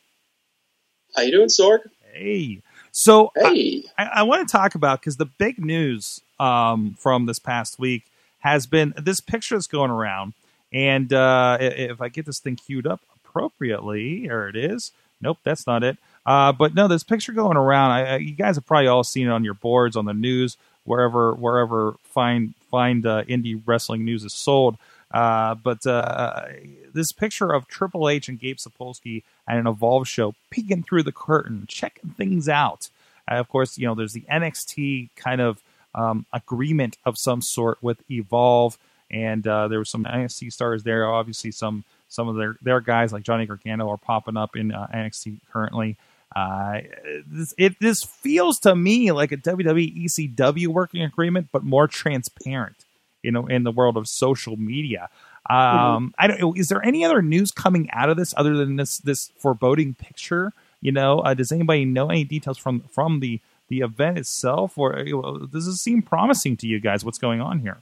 How 1.16 1.22
you 1.22 1.32
doing, 1.32 1.48
Sorg? 1.48 1.80
Hey. 2.12 2.62
So 2.92 3.32
hey. 3.34 3.82
I, 3.98 4.04
I 4.14 4.22
want 4.22 4.48
to 4.48 4.52
talk 4.52 4.76
about 4.76 5.00
because 5.00 5.16
the 5.16 5.26
big 5.26 5.58
news 5.58 6.20
um, 6.38 6.94
from 7.00 7.26
this 7.26 7.40
past 7.40 7.80
week 7.80 8.04
has 8.38 8.68
been 8.68 8.94
this 8.96 9.20
picture 9.20 9.56
that's 9.56 9.66
going 9.66 9.90
around. 9.90 10.34
And 10.72 11.12
uh, 11.12 11.58
if 11.60 12.00
I 12.00 12.08
get 12.08 12.26
this 12.26 12.38
thing 12.38 12.54
queued 12.54 12.86
up 12.86 13.00
appropriately, 13.34 14.20
here 14.20 14.48
it 14.48 14.56
is. 14.56 14.92
Nope, 15.20 15.38
that's 15.42 15.66
not 15.66 15.82
it. 15.82 15.96
Uh, 16.26 16.52
but 16.52 16.74
no, 16.74 16.88
this 16.88 17.04
picture 17.04 17.32
going 17.32 17.56
around. 17.56 17.90
I, 17.90 18.14
I, 18.14 18.16
you 18.16 18.34
guys 18.34 18.56
have 18.56 18.66
probably 18.66 18.88
all 18.88 19.04
seen 19.04 19.26
it 19.26 19.30
on 19.30 19.44
your 19.44 19.54
boards, 19.54 19.96
on 19.96 20.04
the 20.04 20.14
news, 20.14 20.56
wherever 20.84 21.34
wherever 21.34 21.96
find 22.02 22.54
find 22.70 23.06
uh, 23.06 23.24
indie 23.24 23.60
wrestling 23.64 24.04
news 24.04 24.24
is 24.24 24.32
sold. 24.32 24.76
Uh, 25.10 25.54
but 25.54 25.86
uh, 25.86 26.46
this 26.92 27.12
picture 27.12 27.52
of 27.52 27.68
Triple 27.68 28.08
H 28.08 28.28
and 28.28 28.38
Gabe 28.38 28.56
Sapolsky 28.56 29.22
at 29.48 29.58
an 29.58 29.66
Evolve 29.66 30.08
show, 30.08 30.34
peeking 30.50 30.82
through 30.82 31.04
the 31.04 31.12
curtain, 31.12 31.66
checking 31.68 32.10
things 32.10 32.48
out. 32.48 32.88
Uh, 33.30 33.36
of 33.36 33.48
course, 33.48 33.78
you 33.78 33.86
know 33.86 33.94
there's 33.94 34.12
the 34.12 34.24
NXT 34.30 35.10
kind 35.16 35.40
of 35.40 35.62
um, 35.94 36.26
agreement 36.32 36.98
of 37.04 37.16
some 37.16 37.40
sort 37.40 37.78
with 37.82 38.02
Evolve, 38.10 38.78
and 39.10 39.46
uh, 39.46 39.68
there 39.68 39.78
were 39.78 39.84
some 39.84 40.04
NXT 40.04 40.52
stars 40.52 40.82
there. 40.82 41.06
Obviously, 41.06 41.50
some 41.50 41.84
some 42.14 42.28
of 42.28 42.36
their 42.36 42.56
their 42.62 42.80
guys 42.80 43.12
like 43.12 43.22
Johnny 43.22 43.46
Gargano 43.46 43.88
are 43.90 43.96
popping 43.96 44.36
up 44.36 44.56
in 44.56 44.72
uh, 44.72 44.86
NXT 44.94 45.40
currently. 45.52 45.96
Uh, 46.34 46.80
this, 47.26 47.54
it 47.58 47.78
this 47.80 48.02
feels 48.02 48.58
to 48.60 48.74
me 48.74 49.12
like 49.12 49.32
a 49.32 49.36
WWE 49.36 50.04
ECW 50.04 50.68
working 50.68 51.02
agreement, 51.02 51.48
but 51.52 51.64
more 51.64 51.86
transparent. 51.88 52.76
You 53.22 53.32
know, 53.32 53.46
in 53.46 53.62
the 53.62 53.72
world 53.72 53.96
of 53.96 54.06
social 54.06 54.58
media. 54.58 55.08
Um, 55.48 55.56
mm-hmm. 55.56 56.06
I 56.18 56.26
don't. 56.26 56.58
Is 56.58 56.68
there 56.68 56.84
any 56.84 57.04
other 57.04 57.22
news 57.22 57.50
coming 57.50 57.88
out 57.90 58.10
of 58.10 58.16
this 58.16 58.34
other 58.36 58.54
than 58.56 58.76
this 58.76 58.98
this 58.98 59.30
foreboding 59.38 59.94
picture? 59.94 60.52
You 60.80 60.92
know, 60.92 61.20
uh, 61.20 61.32
does 61.32 61.50
anybody 61.50 61.86
know 61.86 62.10
any 62.10 62.24
details 62.24 62.58
from 62.58 62.82
from 62.90 63.20
the 63.20 63.40
the 63.68 63.80
event 63.80 64.18
itself, 64.18 64.76
or 64.76 65.02
does 65.50 65.66
it 65.66 65.76
seem 65.76 66.02
promising 66.02 66.56
to 66.58 66.66
you 66.66 66.80
guys? 66.80 67.04
What's 67.04 67.18
going 67.18 67.40
on 67.40 67.60
here? 67.60 67.78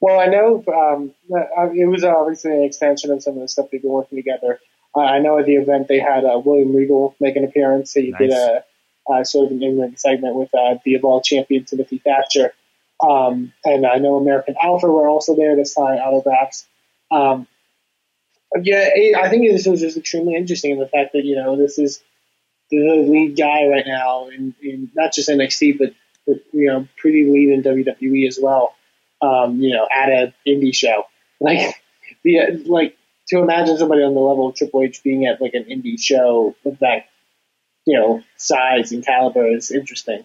Well, 0.00 0.20
I 0.20 0.26
know 0.26 0.62
um, 0.68 1.14
it 1.74 1.88
was 1.88 2.04
obviously 2.04 2.52
an 2.52 2.64
extension 2.64 3.10
of 3.10 3.22
some 3.22 3.34
of 3.34 3.40
the 3.40 3.48
stuff 3.48 3.68
they've 3.70 3.80
been 3.80 3.90
working 3.90 4.18
together. 4.18 4.60
Uh, 4.94 5.00
I 5.00 5.18
know 5.20 5.38
at 5.38 5.46
the 5.46 5.56
event 5.56 5.88
they 5.88 5.98
had 5.98 6.24
uh, 6.24 6.40
William 6.44 6.74
Regal 6.74 7.14
make 7.20 7.36
an 7.36 7.44
appearance. 7.44 7.94
He 7.94 8.10
nice. 8.10 8.18
did 8.18 8.30
a 8.30 8.64
uh, 9.10 9.24
sort 9.24 9.46
of 9.46 9.52
an 9.52 9.62
in-ring 9.62 9.96
segment 9.96 10.34
with 10.34 10.54
uh, 10.54 10.76
the 10.84 10.94
Evolve 10.94 11.24
champion 11.24 11.64
Timothy 11.64 11.98
Thatcher. 11.98 12.52
Um, 13.00 13.52
and 13.64 13.86
I 13.86 13.98
know 13.98 14.16
American 14.16 14.56
Alpha 14.60 14.86
were 14.86 15.08
also 15.08 15.36
there 15.36 15.54
to 15.54 15.64
sign 15.64 15.98
autographs. 15.98 16.66
Um, 17.10 17.46
yeah, 18.62 18.88
I 19.18 19.28
think 19.28 19.50
this 19.50 19.66
was 19.66 19.80
just 19.80 19.96
extremely 19.96 20.34
interesting 20.34 20.72
in 20.72 20.78
the 20.78 20.88
fact 20.88 21.12
that, 21.12 21.24
you 21.24 21.36
know, 21.36 21.56
this 21.56 21.78
is 21.78 22.02
the 22.70 22.78
lead 22.78 23.36
guy 23.36 23.66
right 23.66 23.86
now 23.86 24.28
in, 24.28 24.54
in 24.62 24.90
not 24.94 25.12
just 25.12 25.28
NXT, 25.28 25.78
but, 25.78 25.92
but, 26.26 26.36
you 26.52 26.68
know, 26.68 26.88
pretty 26.96 27.30
lead 27.30 27.50
in 27.50 27.62
WWE 27.62 28.26
as 28.26 28.38
well. 28.40 28.74
Um, 29.22 29.60
you 29.60 29.74
know, 29.74 29.86
at 29.90 30.10
an 30.10 30.34
indie 30.46 30.74
show. 30.74 31.04
Like, 31.40 31.82
the, 32.24 32.62
like, 32.66 32.96
to 33.28 33.38
imagine 33.38 33.78
somebody 33.78 34.02
on 34.02 34.14
the 34.14 34.20
level 34.20 34.48
of 34.48 34.54
Triple 34.54 34.82
H 34.82 35.02
being 35.02 35.26
at 35.26 35.40
like 35.40 35.54
an 35.54 35.64
indie 35.64 36.00
show 36.00 36.54
with 36.64 36.78
that, 36.78 37.06
you 37.84 37.98
know, 37.98 38.22
size 38.36 38.92
and 38.92 39.04
caliber 39.04 39.46
is 39.48 39.70
interesting. 39.70 40.24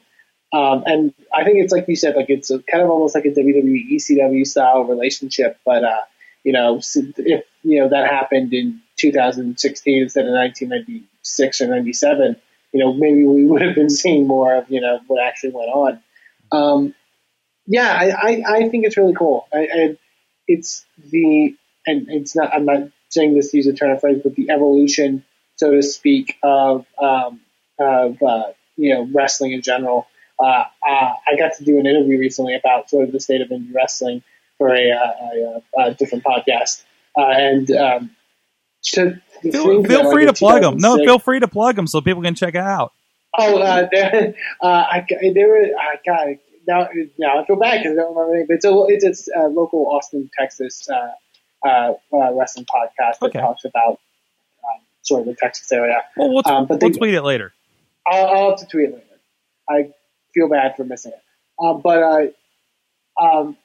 Um, 0.53 0.83
and 0.85 1.13
I 1.33 1.43
think 1.43 1.63
it's 1.63 1.71
like 1.71 1.87
you 1.87 1.95
said, 1.95 2.15
like 2.15 2.29
it's 2.29 2.51
a, 2.51 2.59
kind 2.59 2.83
of 2.83 2.89
almost 2.89 3.15
like 3.15 3.25
a 3.25 3.29
WWE 3.29 3.93
ECW 3.93 4.45
style 4.45 4.83
relationship. 4.83 5.57
But 5.65 5.83
uh, 5.83 6.01
you 6.43 6.51
know, 6.51 6.77
if 6.77 7.45
you 7.63 7.79
know 7.79 7.89
that 7.89 8.09
happened 8.09 8.53
in 8.53 8.81
2016 8.97 10.03
instead 10.03 10.25
of 10.25 10.31
1996 10.31 11.61
or 11.61 11.67
97, 11.67 12.35
you 12.73 12.79
know, 12.79 12.93
maybe 12.93 13.25
we 13.25 13.45
would 13.49 13.61
have 13.61 13.75
been 13.75 13.89
seeing 13.89 14.27
more 14.27 14.55
of 14.55 14.69
you 14.69 14.81
know 14.81 14.99
what 15.07 15.23
actually 15.23 15.51
went 15.51 15.69
on. 15.69 15.99
Um, 16.51 16.95
yeah, 17.71 17.91
I, 17.91 18.09
I, 18.09 18.43
I 18.47 18.69
think 18.69 18.85
it's 18.85 18.97
really 18.97 19.13
cool. 19.13 19.47
I, 19.53 19.67
and 19.71 19.97
it's 20.47 20.85
the 20.97 21.55
and 21.85 22.07
it's 22.09 22.35
not. 22.35 22.53
I'm 22.53 22.65
not 22.65 22.89
saying 23.09 23.33
this 23.33 23.51
to 23.51 23.57
use 23.57 23.67
a 23.67 23.73
turn 23.73 23.91
of 23.91 24.01
phrase, 24.01 24.21
but 24.23 24.35
the 24.35 24.49
evolution, 24.49 25.23
so 25.55 25.71
to 25.71 25.81
speak, 25.81 26.37
of 26.43 26.85
um, 27.01 27.41
of 27.79 28.21
uh, 28.21 28.51
you 28.77 28.93
know 28.93 29.07
wrestling 29.13 29.53
in 29.53 29.61
general 29.61 30.07
uh, 30.41 30.65
uh, 30.87 31.13
I 31.27 31.37
got 31.37 31.53
to 31.57 31.63
do 31.63 31.77
an 31.79 31.85
interview 31.85 32.17
recently 32.17 32.55
about 32.55 32.89
sort 32.89 33.05
of 33.05 33.11
the 33.11 33.19
state 33.19 33.41
of 33.41 33.49
indie 33.49 33.73
wrestling 33.73 34.23
for 34.57 34.73
a, 34.73 34.89
a, 34.89 35.61
a, 35.77 35.81
a 35.83 35.93
different 35.93 36.23
podcast, 36.23 36.83
uh, 37.17 37.27
and 37.27 37.69
um, 37.71 38.15
to 38.83 39.21
feel, 39.41 39.83
feel 39.83 40.11
free 40.11 40.25
to 40.25 40.33
plug 40.33 40.61
them. 40.63 40.77
No, 40.77 40.97
feel 40.97 41.19
free 41.19 41.39
to 41.39 41.47
plug 41.47 41.75
them 41.75 41.85
so 41.85 42.01
people 42.01 42.23
can 42.23 42.35
check 42.35 42.55
it 42.55 42.61
out. 42.61 42.91
Oh, 43.37 43.59
uh, 43.59 43.87
there, 43.91 44.33
uh, 44.61 44.65
I, 44.67 45.05
there 45.33 45.47
were, 45.47 45.69
I 45.79 45.99
got 46.05 46.27
now, 46.71 46.87
now 47.17 47.41
I 47.41 47.45
feel 47.45 47.55
bad 47.57 47.79
because 47.83 47.97
I 47.97 48.01
don't 48.01 48.15
remember 48.15 48.35
anything, 48.35 48.47
but 48.47 48.55
it's 48.55 48.65
a, 48.65 49.07
it's 49.09 49.29
a 49.29 49.39
uh, 49.39 49.47
local 49.49 49.87
Austin, 49.91 50.29
Texas, 50.37 50.87
uh, 50.89 51.11
uh, 51.67 51.93
uh, 52.13 52.33
wrestling 52.33 52.65
podcast 52.65 53.19
that 53.19 53.23
Okay. 53.23 53.39
talks 53.39 53.65
about 53.65 53.99
um, 54.63 54.79
sort 55.03 55.21
of 55.21 55.27
the 55.27 55.35
Texas 55.35 55.71
area. 55.71 56.03
Well, 56.17 56.29
we'll, 56.29 56.41
Um, 56.45 56.65
but 56.67 56.79
we'll 56.81 56.91
they- 56.91 56.97
tweet 56.97 57.13
it 57.13 57.21
later. 57.23 57.53
I'll, 58.07 58.25
I'll 58.25 58.49
have 58.51 58.59
to 58.59 58.65
tweet 58.67 58.89
it 58.89 58.93
later. 58.93 59.05
I 59.69 59.93
feel 60.33 60.47
bad 60.49 60.75
for 60.75 60.83
missing 60.83 61.11
it. 61.11 61.21
Uh, 61.59 61.73
but 61.73 62.33
um, 63.21 63.55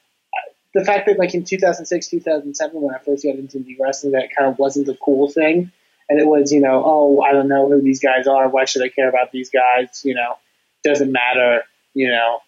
the 0.74 0.84
fact 0.84 1.06
that 1.06 1.18
like 1.18 1.32
in 1.34 1.44
2006, 1.44 2.08
2007, 2.08 2.80
when 2.80 2.94
I 2.94 2.98
first 2.98 3.24
got 3.24 3.36
into 3.36 3.58
indie 3.58 3.76
wrestling, 3.80 4.12
that 4.12 4.28
kind 4.36 4.50
of 4.50 4.58
wasn't 4.58 4.86
the 4.86 4.96
cool 5.02 5.30
thing. 5.30 5.72
And 6.08 6.20
it 6.20 6.26
was, 6.26 6.52
you 6.52 6.60
know, 6.60 6.82
oh, 6.84 7.20
I 7.22 7.32
don't 7.32 7.48
know 7.48 7.68
who 7.68 7.80
these 7.80 7.98
guys 8.00 8.26
are. 8.26 8.48
Why 8.48 8.64
should 8.66 8.82
I 8.82 8.88
care 8.88 9.08
about 9.08 9.32
these 9.32 9.50
guys? 9.50 10.02
You 10.04 10.14
know, 10.14 10.36
doesn't 10.84 11.10
matter. 11.10 11.62
You 11.94 12.08
know, 12.10 12.40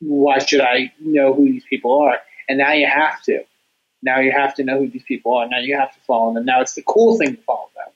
why 0.00 0.38
should 0.38 0.60
I 0.60 0.92
know 1.00 1.34
who 1.34 1.44
these 1.46 1.64
people 1.68 2.00
are? 2.00 2.18
And 2.48 2.58
now 2.58 2.72
you 2.72 2.86
have 2.86 3.22
to. 3.24 3.44
Now 4.02 4.20
you 4.20 4.32
have 4.32 4.54
to 4.56 4.64
know 4.64 4.78
who 4.78 4.88
these 4.88 5.02
people 5.02 5.34
are. 5.36 5.46
Now 5.48 5.58
you 5.58 5.76
have 5.76 5.92
to 5.94 6.00
follow 6.00 6.32
them. 6.34 6.44
Now 6.46 6.60
it's 6.62 6.74
the 6.74 6.82
cool 6.82 7.18
thing 7.18 7.36
to 7.36 7.42
follow 7.42 7.68
them. 7.76 7.92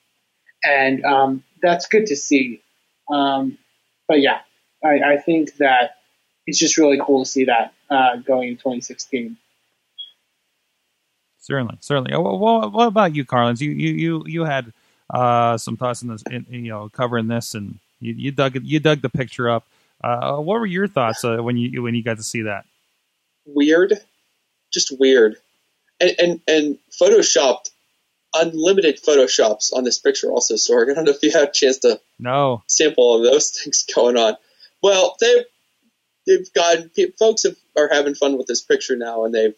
And 0.63 1.05
um, 1.05 1.43
that's 1.61 1.87
good 1.87 2.07
to 2.07 2.15
see. 2.15 2.61
Um, 3.11 3.57
but 4.07 4.21
yeah, 4.21 4.39
I, 4.83 5.13
I 5.13 5.17
think 5.17 5.55
that 5.57 5.97
it's 6.45 6.59
just 6.59 6.77
really 6.77 6.99
cool 7.03 7.23
to 7.23 7.29
see 7.29 7.45
that 7.45 7.73
uh, 7.89 8.17
going 8.17 8.49
in 8.49 8.55
2016. 8.55 9.37
Certainly, 11.39 11.77
certainly. 11.79 12.13
Uh, 12.13 12.19
wha- 12.21 12.35
wha- 12.35 12.67
What, 12.67 12.87
about 12.87 13.15
you, 13.15 13.25
Carlins? 13.25 13.61
You 13.61 13.71
you 13.71 13.93
you 13.93 14.23
you 14.25 14.43
had 14.45 14.73
uh, 15.13 15.57
some 15.57 15.77
thoughts 15.77 16.01
in 16.01 16.09
this, 16.09 16.23
in, 16.29 16.45
you 16.49 16.69
know, 16.69 16.89
covering 16.89 17.27
this, 17.27 17.53
and 17.53 17.77
you, 17.99 18.13
you 18.13 18.31
dug 18.31 18.57
you 18.63 18.79
dug 18.79 19.01
the 19.01 19.09
picture 19.09 19.49
up. 19.49 19.67
Uh, 20.03 20.37
what 20.37 20.59
were 20.59 20.65
your 20.65 20.87
thoughts 20.87 21.23
uh, 21.23 21.37
when 21.37 21.57
you 21.57 21.81
when 21.81 21.95
you 21.95 22.03
got 22.03 22.17
to 22.17 22.23
see 22.23 22.43
that? 22.43 22.65
weird, 23.45 23.93
just 24.71 24.97
weird, 24.97 25.37
and 25.99 26.15
and 26.19 26.41
and 26.47 26.77
photoshopped, 26.99 27.69
unlimited 28.33 29.01
photoshops 29.01 29.73
on 29.73 29.83
this 29.83 29.99
picture 29.99 30.31
also. 30.31 30.55
Sorg, 30.55 30.91
I 30.91 30.95
don't 30.95 31.05
know 31.05 31.11
if 31.11 31.23
you 31.23 31.31
had 31.31 31.49
a 31.49 31.51
chance 31.51 31.79
to 31.79 31.99
No, 32.19 32.63
sample 32.67 33.03
all 33.03 33.17
of 33.17 33.31
those 33.31 33.51
things 33.63 33.85
going 33.93 34.17
on. 34.17 34.35
Well, 34.81 35.15
they've 35.19 35.45
they've 36.27 36.53
gotten 36.53 36.91
folks 37.17 37.43
have, 37.43 37.55
are 37.77 37.89
having 37.91 38.15
fun 38.15 38.37
with 38.37 38.47
this 38.47 38.61
picture 38.61 38.95
now, 38.95 39.25
and 39.25 39.33
they've 39.33 39.55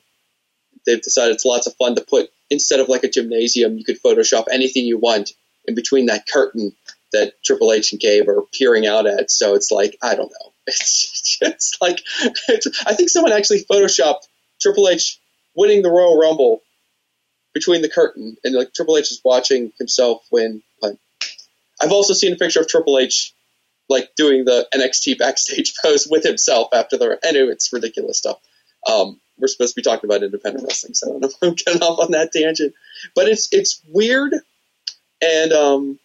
they've 0.86 1.02
decided 1.02 1.36
it's 1.36 1.46
lots 1.46 1.68
of 1.68 1.76
fun 1.76 1.96
to 1.96 2.02
put 2.02 2.30
instead 2.50 2.80
of 2.80 2.88
like 2.88 3.04
a 3.04 3.10
gymnasium, 3.10 3.78
you 3.78 3.84
could 3.84 4.02
Photoshop 4.02 4.46
anything 4.52 4.86
you 4.86 4.98
want 4.98 5.34
in 5.66 5.76
between 5.76 6.06
that 6.06 6.26
curtain 6.28 6.74
that 7.14 7.34
Triple 7.44 7.74
H 7.74 7.92
and 7.92 8.02
Gabe 8.02 8.28
are 8.28 8.44
peering 8.54 8.86
out 8.86 9.08
at. 9.08 9.32
So 9.32 9.56
it's 9.56 9.72
like 9.72 9.98
I 10.02 10.16
don't 10.16 10.32
know. 10.32 10.54
It's 10.70 11.38
just 11.40 11.78
like 11.82 12.02
it's, 12.50 12.84
I 12.86 12.94
think 12.94 13.10
someone 13.10 13.32
actually 13.32 13.64
photoshopped 13.64 14.28
Triple 14.60 14.90
H 14.90 15.18
winning 15.56 15.82
the 15.82 15.90
Royal 15.90 16.18
Rumble 16.18 16.62
between 17.54 17.82
the 17.82 17.90
curtain, 17.90 18.36
and 18.44 18.54
like 18.54 18.74
Triple 18.74 18.98
H 18.98 19.12
is 19.12 19.22
watching 19.24 19.72
himself 19.78 20.26
win. 20.32 20.62
I've 21.80 21.92
also 21.92 22.14
seen 22.14 22.34
a 22.34 22.38
picture 22.38 22.60
of 22.60 22.68
Triple 22.68 22.98
H 22.98 23.34
like 23.90 24.16
doing 24.16 24.46
the 24.46 24.68
NXT 24.74 25.18
backstage 25.18 25.74
pose 25.82 26.08
with 26.10 26.24
himself 26.24 26.70
after 26.74 26.98
the. 26.98 27.20
I 27.24 27.32
know 27.32 27.50
it's 27.50 27.72
ridiculous 27.72 28.18
stuff. 28.18 28.40
Um, 28.86 29.20
we're 29.38 29.48
supposed 29.48 29.76
to 29.76 29.82
be 29.82 29.84
talking 29.84 30.10
about 30.10 30.24
independent 30.24 30.66
wrestling, 30.66 30.94
so 30.94 31.08
I 31.08 31.12
don't 31.12 31.22
know 31.22 31.28
if 31.28 31.36
I'm 31.42 31.54
getting 31.66 31.82
off 31.82 32.00
on 32.00 32.12
that 32.12 32.32
tangent, 32.32 32.74
but 33.16 33.28
it's 33.28 33.50
it's 33.52 33.82
weird, 33.90 34.34
and 35.22 35.54
um, 35.54 36.00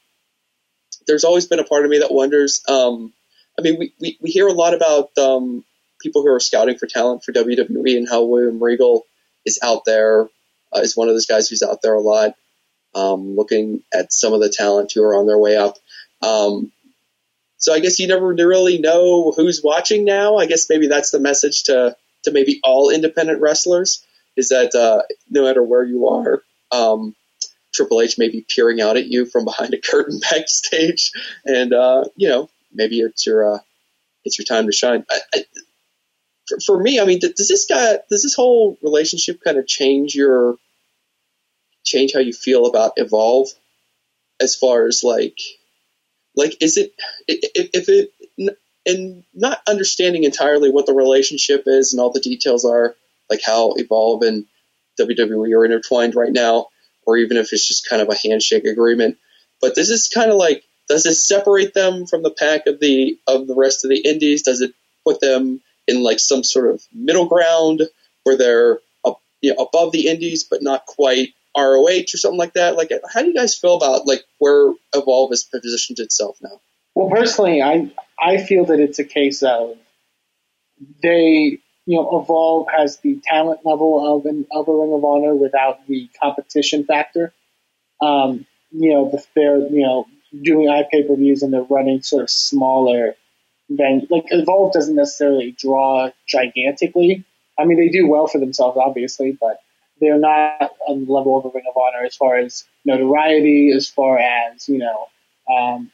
there's 1.06 1.24
always 1.24 1.46
been 1.46 1.58
a 1.58 1.64
part 1.64 1.84
of 1.84 1.90
me 1.90 1.98
that 1.98 2.12
wonders. 2.12 2.62
Um, 2.68 3.12
I 3.58 3.62
mean, 3.62 3.78
we, 3.78 3.94
we, 4.00 4.18
we 4.20 4.30
hear 4.30 4.48
a 4.48 4.52
lot 4.52 4.74
about 4.74 5.16
um, 5.18 5.64
people 6.00 6.22
who 6.22 6.32
are 6.32 6.40
scouting 6.40 6.78
for 6.78 6.86
talent 6.86 7.24
for 7.24 7.32
WWE 7.32 7.96
and 7.96 8.08
how 8.08 8.24
William 8.24 8.62
Regal 8.62 9.04
is 9.44 9.58
out 9.62 9.84
there, 9.84 10.28
uh, 10.74 10.80
is 10.80 10.96
one 10.96 11.08
of 11.08 11.14
those 11.14 11.26
guys 11.26 11.48
who's 11.48 11.62
out 11.62 11.82
there 11.82 11.94
a 11.94 12.00
lot, 12.00 12.34
um, 12.94 13.36
looking 13.36 13.82
at 13.92 14.12
some 14.12 14.32
of 14.32 14.40
the 14.40 14.48
talent 14.48 14.92
who 14.92 15.02
are 15.02 15.14
on 15.14 15.26
their 15.26 15.38
way 15.38 15.56
up. 15.56 15.76
Um, 16.22 16.72
so 17.58 17.72
I 17.72 17.80
guess 17.80 17.98
you 17.98 18.08
never 18.08 18.28
really 18.28 18.78
know 18.78 19.32
who's 19.32 19.62
watching 19.62 20.04
now. 20.04 20.36
I 20.36 20.46
guess 20.46 20.68
maybe 20.68 20.88
that's 20.88 21.10
the 21.10 21.20
message 21.20 21.64
to, 21.64 21.96
to 22.24 22.30
maybe 22.32 22.60
all 22.64 22.90
independent 22.90 23.40
wrestlers 23.40 24.04
is 24.36 24.48
that 24.48 24.74
uh, 24.74 25.02
no 25.30 25.44
matter 25.44 25.62
where 25.62 25.84
you 25.84 26.08
are, 26.08 26.42
um, 26.70 27.14
Triple 27.72 28.00
H 28.00 28.18
may 28.18 28.28
be 28.28 28.44
peering 28.48 28.80
out 28.80 28.96
at 28.96 29.06
you 29.06 29.26
from 29.26 29.44
behind 29.44 29.74
a 29.74 29.80
curtain 29.80 30.20
backstage, 30.30 31.12
and 31.44 31.72
uh, 31.72 32.04
you 32.16 32.28
know 32.28 32.48
maybe 32.72 33.00
it's 33.00 33.26
your 33.26 33.54
uh, 33.54 33.58
it's 34.24 34.38
your 34.38 34.44
time 34.44 34.66
to 34.66 34.72
shine. 34.72 35.04
I, 35.10 35.18
I, 35.34 35.44
for, 36.48 36.58
for 36.60 36.80
me, 36.80 37.00
I 37.00 37.04
mean, 37.04 37.20
does 37.20 37.48
this 37.48 37.66
guy 37.66 37.98
does 38.10 38.22
this 38.22 38.34
whole 38.34 38.78
relationship 38.82 39.40
kind 39.42 39.58
of 39.58 39.66
change 39.66 40.14
your 40.14 40.56
change 41.84 42.12
how 42.14 42.20
you 42.20 42.32
feel 42.32 42.66
about 42.66 42.92
Evolve 42.96 43.48
as 44.40 44.56
far 44.56 44.86
as 44.86 45.02
like 45.02 45.38
like 46.36 46.62
is 46.62 46.76
it 46.76 46.92
if 47.28 47.88
it 47.88 48.12
and 48.84 49.24
not 49.34 49.60
understanding 49.68 50.24
entirely 50.24 50.70
what 50.70 50.86
the 50.86 50.94
relationship 50.94 51.64
is 51.66 51.92
and 51.92 52.00
all 52.00 52.10
the 52.10 52.20
details 52.20 52.64
are 52.64 52.96
like 53.30 53.40
how 53.44 53.72
Evolve 53.76 54.22
and 54.22 54.46
WWE 55.00 55.56
are 55.56 55.64
intertwined 55.64 56.14
right 56.14 56.32
now 56.32 56.66
or 57.06 57.16
even 57.16 57.36
if 57.36 57.52
it's 57.52 57.66
just 57.66 57.88
kind 57.88 58.02
of 58.02 58.08
a 58.08 58.16
handshake 58.16 58.64
agreement. 58.64 59.18
But 59.60 59.74
this 59.74 59.90
is 59.90 60.08
kind 60.08 60.30
of 60.30 60.36
like 60.36 60.64
does 60.88 61.06
it 61.06 61.14
separate 61.14 61.74
them 61.74 62.06
from 62.06 62.22
the 62.22 62.30
pack 62.30 62.66
of 62.66 62.80
the 62.80 63.18
of 63.26 63.46
the 63.46 63.54
rest 63.54 63.84
of 63.84 63.90
the 63.90 64.00
indies? 64.00 64.42
Does 64.42 64.60
it 64.60 64.74
put 65.04 65.20
them 65.20 65.60
in 65.86 66.02
like 66.02 66.20
some 66.20 66.44
sort 66.44 66.70
of 66.70 66.82
middle 66.92 67.26
ground 67.26 67.82
where 68.24 68.36
they're 68.36 68.78
up, 69.04 69.20
you 69.40 69.54
know, 69.54 69.62
above 69.64 69.92
the 69.92 70.08
indies 70.08 70.44
but 70.44 70.62
not 70.62 70.86
quite 70.86 71.30
ROH 71.56 71.86
or 72.14 72.18
something 72.18 72.38
like 72.38 72.54
that? 72.54 72.76
Like 72.76 72.90
how 73.12 73.22
do 73.22 73.28
you 73.28 73.34
guys 73.34 73.56
feel 73.56 73.76
about 73.76 74.06
like 74.06 74.24
where 74.38 74.72
Evolve 74.94 75.30
has 75.30 75.44
positioned 75.44 75.98
itself 75.98 76.38
now? 76.42 76.60
Well, 76.94 77.08
personally, 77.08 77.62
I 77.62 77.90
I 78.18 78.38
feel 78.38 78.66
that 78.66 78.80
it's 78.80 78.98
a 78.98 79.04
case 79.04 79.42
of 79.42 79.76
they, 81.02 81.58
you 81.86 81.96
know, 81.96 82.20
Evolve 82.20 82.68
has 82.76 82.98
the 82.98 83.20
talent 83.24 83.60
level 83.64 84.16
of 84.16 84.26
an 84.26 84.46
of 84.52 84.68
a 84.68 84.72
Ring 84.72 84.92
of 84.92 85.04
Honor 85.04 85.34
without 85.34 85.86
the 85.86 86.08
competition 86.20 86.84
factor. 86.84 87.32
Um, 88.00 88.46
you 88.70 88.92
know, 88.92 89.10
the, 89.10 89.24
they're 89.34 89.58
you 89.58 89.82
know 89.82 90.06
doing 90.42 90.68
iPay 90.68 91.06
per 91.06 91.16
views 91.16 91.42
and 91.42 91.52
they're 91.52 91.62
running 91.62 92.02
sort 92.02 92.22
of 92.22 92.30
smaller 92.30 93.14
than 93.68 94.06
like 94.10 94.24
Evolve 94.30 94.72
doesn't 94.72 94.94
necessarily 94.94 95.52
draw 95.52 96.10
gigantically. 96.26 97.24
I 97.58 97.64
mean, 97.64 97.78
they 97.78 97.88
do 97.88 98.08
well 98.08 98.26
for 98.26 98.38
themselves, 98.38 98.78
obviously, 98.80 99.36
but 99.38 99.60
they're 100.00 100.18
not 100.18 100.72
on 100.88 101.04
the 101.04 101.12
level 101.12 101.38
of 101.38 101.44
a 101.44 101.50
Ring 101.50 101.64
of 101.68 101.76
Honor 101.76 102.04
as 102.04 102.16
far 102.16 102.36
as 102.36 102.64
notoriety, 102.84 103.72
as 103.74 103.88
far 103.88 104.18
as 104.18 104.68
you 104.68 104.78
know. 104.78 105.06
Um, 105.52 105.90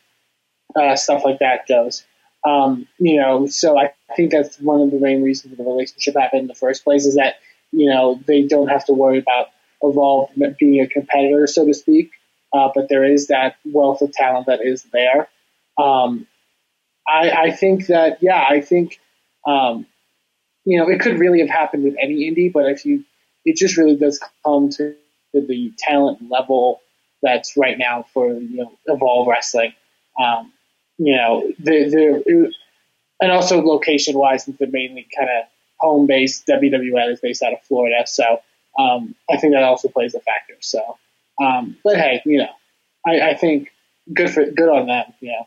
uh, 0.77 0.97
stuff 0.97 1.25
like 1.25 1.39
that 1.39 1.67
goes. 1.67 2.05
Um, 2.45 2.87
you 2.99 3.21
know, 3.21 3.47
so 3.47 3.79
I 3.79 3.93
think 4.17 4.33
that's 4.33 4.59
one 4.61 4.81
of 4.81 4.91
the 4.91 4.99
main 4.99 5.23
reasons 5.23 5.57
the 5.57 5.65
relationship 5.65 6.15
happened 6.17 6.43
in 6.43 6.47
the 6.47 6.55
first 6.55 6.85
place 6.85 7.05
is 7.05 7.17
that 7.17 7.37
you 7.73 7.91
know 7.91 8.21
they 8.27 8.43
don't 8.43 8.69
have 8.69 8.85
to 8.87 8.93
worry 8.93 9.19
about 9.19 9.49
Evolve 9.83 10.31
being 10.59 10.81
a 10.81 10.89
competitor, 10.89 11.47
so 11.47 11.67
to 11.67 11.75
speak. 11.75 12.11
Uh, 12.53 12.71
but 12.75 12.89
there 12.89 13.05
is 13.05 13.27
that 13.27 13.57
wealth 13.65 14.01
of 14.01 14.13
talent 14.13 14.47
that 14.47 14.61
is 14.65 14.85
there. 14.93 15.29
Um, 15.77 16.27
I, 17.07 17.31
I 17.31 17.51
think 17.51 17.87
that 17.87 18.19
yeah, 18.23 18.45
I 18.49 18.61
think 18.61 18.99
um, 19.47 19.87
you 20.65 20.79
know 20.79 20.89
it 20.89 21.01
could 21.01 21.19
really 21.19 21.41
have 21.41 21.51
happened 21.51 21.85
with 21.85 21.97
any 22.01 22.31
indie, 22.31 22.53
but 22.53 22.67
if 22.67 22.85
you 22.85 23.05
it 23.45 23.57
just 23.57 23.77
really 23.77 23.97
does 23.97 24.21
come 24.45 24.71
to 24.71 24.95
the 25.33 25.73
talent 25.79 26.31
level 26.31 26.81
that's 27.23 27.57
right 27.57 27.79
now 27.79 28.05
for 28.15 28.33
you 28.33 28.57
know 28.57 28.73
Evolve 28.87 29.27
Wrestling. 29.29 29.73
Um, 30.21 30.53
you 30.99 31.17
know, 31.17 31.51
the 31.59 32.23
the 32.25 32.53
and 33.21 33.33
also 33.33 33.61
location 33.63 34.17
wise, 34.17 34.45
since 34.45 34.59
they're 34.59 34.69
mainly 34.69 35.07
kind 35.17 35.31
of 35.31 35.47
home 35.79 36.07
based, 36.07 36.47
WWN 36.47 37.13
is 37.13 37.21
based 37.21 37.43
out 37.43 37.53
of 37.53 37.63
Florida, 37.63 38.05
so 38.07 38.41
um, 38.79 39.15
I 39.31 39.37
think 39.37 39.55
that 39.55 39.63
also 39.63 39.89
plays 39.89 40.15
a 40.15 40.21
factor. 40.21 40.55
So, 40.61 40.99
um, 41.41 41.77
but 41.83 41.97
hey, 41.97 42.23
you 42.25 42.39
know, 42.39 42.51
I, 43.07 43.31
I 43.31 43.35
think 43.35 43.71
good 44.13 44.31
for 44.31 44.45
good 44.45 44.69
on 44.69 44.87
them. 44.87 45.05
You 45.21 45.33
know. 45.33 45.47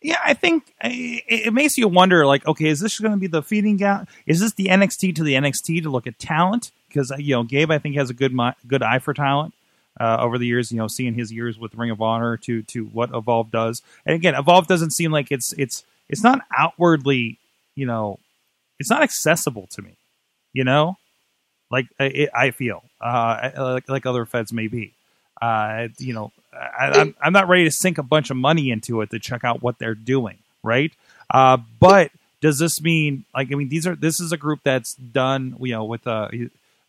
Yeah, 0.00 0.18
I 0.24 0.34
think 0.34 0.72
it, 0.80 1.52
makes 1.52 1.76
you 1.76 1.88
wonder. 1.88 2.24
Like, 2.24 2.46
okay, 2.46 2.68
is 2.68 2.78
this 2.78 3.00
going 3.00 3.12
to 3.12 3.18
be 3.18 3.26
the 3.26 3.42
feeding 3.42 3.76
gap? 3.76 4.08
Is 4.26 4.38
this 4.38 4.52
the 4.52 4.66
NXT 4.66 5.16
to 5.16 5.24
the 5.24 5.34
NXT 5.34 5.82
to 5.82 5.90
look 5.90 6.06
at 6.06 6.18
talent? 6.20 6.70
Because 6.86 7.12
you 7.18 7.34
know, 7.34 7.42
Gabe, 7.42 7.70
I 7.70 7.78
think 7.78 7.96
has 7.96 8.08
a 8.08 8.14
good 8.14 8.32
good 8.66 8.82
eye 8.82 9.00
for 9.00 9.12
talent. 9.12 9.54
Uh, 10.00 10.18
over 10.20 10.38
the 10.38 10.46
years, 10.46 10.70
you 10.70 10.78
know, 10.78 10.86
seeing 10.86 11.14
his 11.14 11.32
years 11.32 11.58
with 11.58 11.74
Ring 11.74 11.90
of 11.90 12.00
Honor 12.00 12.36
to 12.38 12.62
to 12.62 12.84
what 12.86 13.10
Evolve 13.14 13.50
does, 13.50 13.82
and 14.06 14.14
again, 14.14 14.34
Evolve 14.34 14.66
doesn't 14.66 14.92
seem 14.92 15.10
like 15.10 15.32
it's 15.32 15.52
it's 15.58 15.84
it's 16.08 16.22
not 16.22 16.42
outwardly, 16.56 17.38
you 17.74 17.86
know, 17.86 18.18
it's 18.78 18.90
not 18.90 19.02
accessible 19.02 19.66
to 19.72 19.82
me, 19.82 19.96
you 20.52 20.64
know, 20.64 20.96
like 21.70 21.86
it, 21.98 22.30
I 22.34 22.50
feel 22.50 22.82
uh, 23.00 23.50
like 23.56 23.88
like 23.88 24.06
other 24.06 24.24
feds 24.24 24.52
may 24.52 24.68
be. 24.68 24.92
Uh, 25.40 25.88
you 25.98 26.14
know, 26.14 26.32
I, 26.52 26.90
I'm 27.00 27.14
I'm 27.20 27.32
not 27.32 27.48
ready 27.48 27.64
to 27.64 27.70
sink 27.70 27.98
a 27.98 28.02
bunch 28.02 28.30
of 28.30 28.36
money 28.36 28.70
into 28.70 29.00
it 29.02 29.10
to 29.10 29.18
check 29.18 29.44
out 29.44 29.62
what 29.62 29.78
they're 29.78 29.94
doing, 29.94 30.38
right? 30.62 30.92
Uh, 31.32 31.58
but 31.78 32.10
does 32.40 32.58
this 32.58 32.80
mean 32.80 33.24
like 33.34 33.52
I 33.52 33.54
mean 33.54 33.68
these 33.68 33.86
are 33.86 33.94
this 33.94 34.20
is 34.20 34.32
a 34.32 34.36
group 34.36 34.60
that's 34.64 34.94
done 34.94 35.56
you 35.60 35.72
know 35.72 35.84
with 35.84 36.06
uh, 36.06 36.28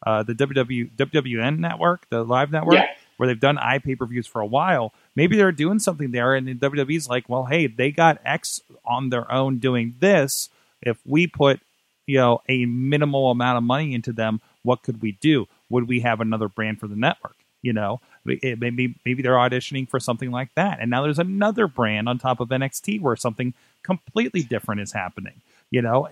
uh 0.05 0.23
the 0.23 0.33
WW 0.33 0.91
WWN 0.95 1.59
network, 1.59 2.07
the 2.09 2.23
live 2.23 2.51
network, 2.51 2.75
Yeah. 2.75 2.87
Where 3.19 3.27
they've 3.27 3.37
done 3.37 3.57
i 3.57 3.77
pay 3.79 3.97
per 3.97 4.05
views 4.05 4.25
for 4.25 4.39
a 4.39 4.45
while. 4.45 4.93
Maybe 5.13 5.35
they're 5.35 5.51
doing 5.51 5.79
something 5.79 6.11
there, 6.11 6.35
and 6.35 6.47
then 6.47 6.57
WWE's 6.57 7.09
like, 7.09 7.27
well, 7.27 7.43
hey, 7.43 7.67
they 7.67 7.91
got 7.91 8.21
X 8.23 8.61
on 8.85 9.09
their 9.09 9.29
own 9.29 9.59
doing 9.59 9.95
this. 9.99 10.47
If 10.81 10.97
we 11.05 11.27
put 11.27 11.59
you 12.05 12.17
know 12.17 12.41
a 12.47 12.65
minimal 12.65 13.29
amount 13.29 13.57
of 13.57 13.63
money 13.63 13.93
into 13.93 14.13
them, 14.13 14.39
what 14.63 14.83
could 14.83 15.01
we 15.01 15.11
do? 15.11 15.49
Would 15.69 15.89
we 15.89 15.99
have 15.99 16.21
another 16.21 16.47
brand 16.47 16.79
for 16.79 16.87
the 16.87 16.95
network? 16.95 17.35
You 17.61 17.73
know, 17.73 17.99
maybe 18.23 18.95
maybe 19.05 19.21
they're 19.21 19.33
auditioning 19.33 19.89
for 19.89 19.99
something 19.99 20.31
like 20.31 20.55
that, 20.55 20.79
and 20.79 20.89
now 20.89 21.03
there's 21.03 21.19
another 21.19 21.67
brand 21.67 22.07
on 22.07 22.19
top 22.19 22.39
of 22.39 22.47
NXT 22.47 23.01
where 23.01 23.17
something 23.17 23.53
completely 23.83 24.43
different 24.43 24.79
is 24.79 24.93
happening. 24.93 25.41
You 25.71 25.81
know, 25.81 26.07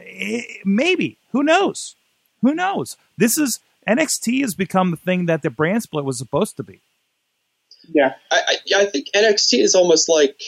maybe 0.65 1.19
who 1.31 1.41
knows? 1.41 1.95
Who 2.41 2.53
knows? 2.53 2.97
This 3.17 3.37
is 3.37 3.61
NXT 3.87 4.41
has 4.41 4.53
become 4.53 4.91
the 4.91 4.97
thing 4.97 5.25
that 5.27 5.41
the 5.41 5.49
brand 5.49 5.83
split 5.83 6.03
was 6.03 6.17
supposed 6.17 6.57
to 6.57 6.63
be. 6.63 6.81
Yeah, 7.93 8.15
I, 8.31 8.41
I, 8.47 8.81
I 8.81 8.85
think 8.85 9.07
NXT 9.15 9.59
is 9.59 9.75
almost 9.75 10.09
like 10.09 10.39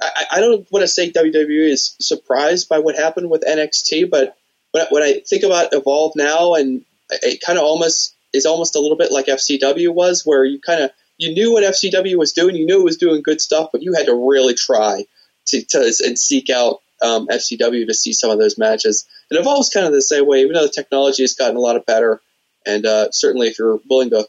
I, 0.00 0.24
I 0.32 0.40
don't 0.40 0.70
want 0.70 0.82
to 0.82 0.88
say 0.88 1.10
WWE 1.10 1.70
is 1.70 1.96
surprised 2.00 2.68
by 2.68 2.78
what 2.78 2.96
happened 2.96 3.30
with 3.30 3.44
NXT, 3.44 4.10
but 4.10 4.36
when 4.72 4.82
I, 4.82 4.86
when 4.90 5.02
I 5.02 5.20
think 5.26 5.44
about 5.44 5.72
Evolve 5.72 6.14
now, 6.16 6.54
and 6.54 6.84
it 7.10 7.40
kind 7.40 7.58
of 7.58 7.64
almost 7.64 8.14
is 8.32 8.46
almost 8.46 8.74
a 8.74 8.80
little 8.80 8.96
bit 8.96 9.12
like 9.12 9.26
FCW 9.26 9.94
was, 9.94 10.22
where 10.24 10.44
you 10.44 10.60
kind 10.60 10.82
of 10.82 10.90
you 11.16 11.32
knew 11.32 11.52
what 11.52 11.64
FCW 11.64 12.16
was 12.16 12.32
doing, 12.32 12.56
you 12.56 12.66
knew 12.66 12.80
it 12.80 12.84
was 12.84 12.96
doing 12.96 13.22
good 13.22 13.40
stuff, 13.40 13.70
but 13.72 13.82
you 13.82 13.94
had 13.94 14.06
to 14.06 14.14
really 14.14 14.54
try 14.54 15.06
to, 15.46 15.64
to 15.64 15.94
and 16.04 16.18
seek 16.18 16.50
out 16.50 16.80
um, 17.02 17.28
FCW 17.28 17.86
to 17.86 17.94
see 17.94 18.12
some 18.12 18.30
of 18.30 18.38
those 18.38 18.58
matches. 18.58 19.06
And 19.30 19.38
Evolve's 19.38 19.70
kind 19.70 19.86
of 19.86 19.92
the 19.92 20.02
same 20.02 20.26
way, 20.26 20.40
even 20.40 20.54
though 20.54 20.66
the 20.66 20.72
technology 20.72 21.22
has 21.22 21.34
gotten 21.34 21.56
a 21.56 21.60
lot 21.60 21.84
better, 21.86 22.20
and 22.66 22.84
uh, 22.84 23.10
certainly 23.12 23.48
if 23.48 23.58
you're 23.58 23.80
willing 23.88 24.10
to 24.10 24.26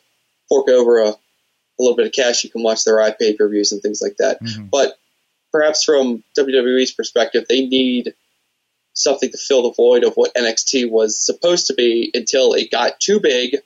fork 0.48 0.70
over 0.70 1.02
a, 1.04 1.16
a 1.80 1.84
little 1.84 1.98
bit 1.98 2.08
of 2.08 2.14
cash, 2.14 2.44
you 2.44 2.50
can 2.50 2.64
watch 2.64 2.84
their 2.84 2.98
iPay 2.98 3.38
per 3.38 3.50
views 3.50 3.72
and 3.72 3.82
things 3.82 4.02
like 4.02 4.18
that. 4.18 4.40
But 4.70 4.98
perhaps 5.52 5.84
from 5.84 6.24
WWE's 6.38 6.92
perspective, 6.92 7.46
they 7.48 7.66
need 7.66 8.14
something 8.94 9.30
to 9.30 9.38
fill 9.38 9.64
the 9.64 9.74
void 9.74 10.04
of 10.04 10.14
what 10.16 10.34
NXT 10.36 10.90
was 10.90 11.24
supposed 11.24 11.68
to 11.68 11.74
be 11.74 12.12
until 12.14 12.54
it 12.54 12.72
got 12.72 13.00
too 13.00 13.20
big 13.20 13.58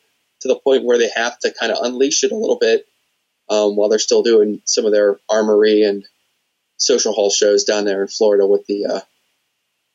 to 0.41 0.47
the 0.47 0.55
point 0.55 0.83
where 0.83 0.97
they 0.97 1.09
have 1.15 1.37
to 1.39 1.53
kind 1.53 1.71
of 1.71 1.79
unleash 1.83 2.23
it 2.23 2.31
a 2.31 2.35
little 2.35 2.57
bit 2.57 2.87
um, 3.49 3.75
while 3.75 3.89
they're 3.89 3.99
still 3.99 4.23
doing 4.23 4.61
some 4.65 4.85
of 4.85 4.91
their 4.91 5.19
armory 5.29 5.83
and 5.83 6.05
social 6.77 7.13
hall 7.13 7.29
shows 7.29 7.63
down 7.63 7.85
there 7.85 8.01
in 8.01 8.07
Florida 8.07 8.47
with 8.47 8.65
the 8.67 8.85
uh, 8.85 9.01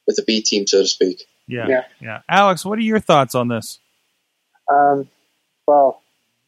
with 0.07 0.17
the 0.17 0.23
B 0.23 0.43
team, 0.43 0.67
so 0.67 0.83
to 0.83 0.87
speak. 0.87 1.27
Yeah, 1.47 1.85
yeah, 2.01 2.23
Alex, 2.29 2.65
what 2.65 2.79
are 2.79 2.83
your 2.83 3.01
thoughts 3.01 3.35
on 3.35 3.49
this? 3.49 3.79
Um, 4.71 5.09
well, 5.67 6.03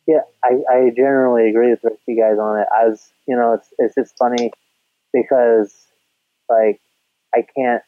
yeah, 0.07 0.21
I, 0.45 0.63
I 0.71 0.91
generally 0.97 1.49
agree 1.51 1.71
with 1.83 1.99
you 2.07 2.17
guys 2.21 2.39
on 2.39 2.61
it. 2.61 2.69
I 2.75 2.89
was, 2.89 3.11
you 3.27 3.37
know, 3.37 3.55
it's 3.55 3.69
it's 3.79 3.95
just 3.95 4.17
funny 4.19 4.53
because 5.13 5.75
like 6.49 6.81
I 7.35 7.45
can't 7.57 7.83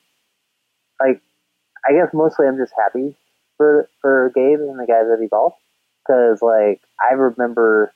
like 1.01 1.21
I 1.89 1.93
guess 1.93 2.13
mostly 2.13 2.47
I'm 2.47 2.59
just 2.59 2.73
happy 2.77 3.17
for 3.57 3.89
for 4.01 4.33
Gabe 4.35 4.61
and 4.61 4.79
the 4.79 4.87
guys 4.87 5.07
at 5.13 5.23
Evolve 5.25 5.55
because 6.07 6.43
like 6.43 6.81
I 7.01 7.15
remember 7.15 7.93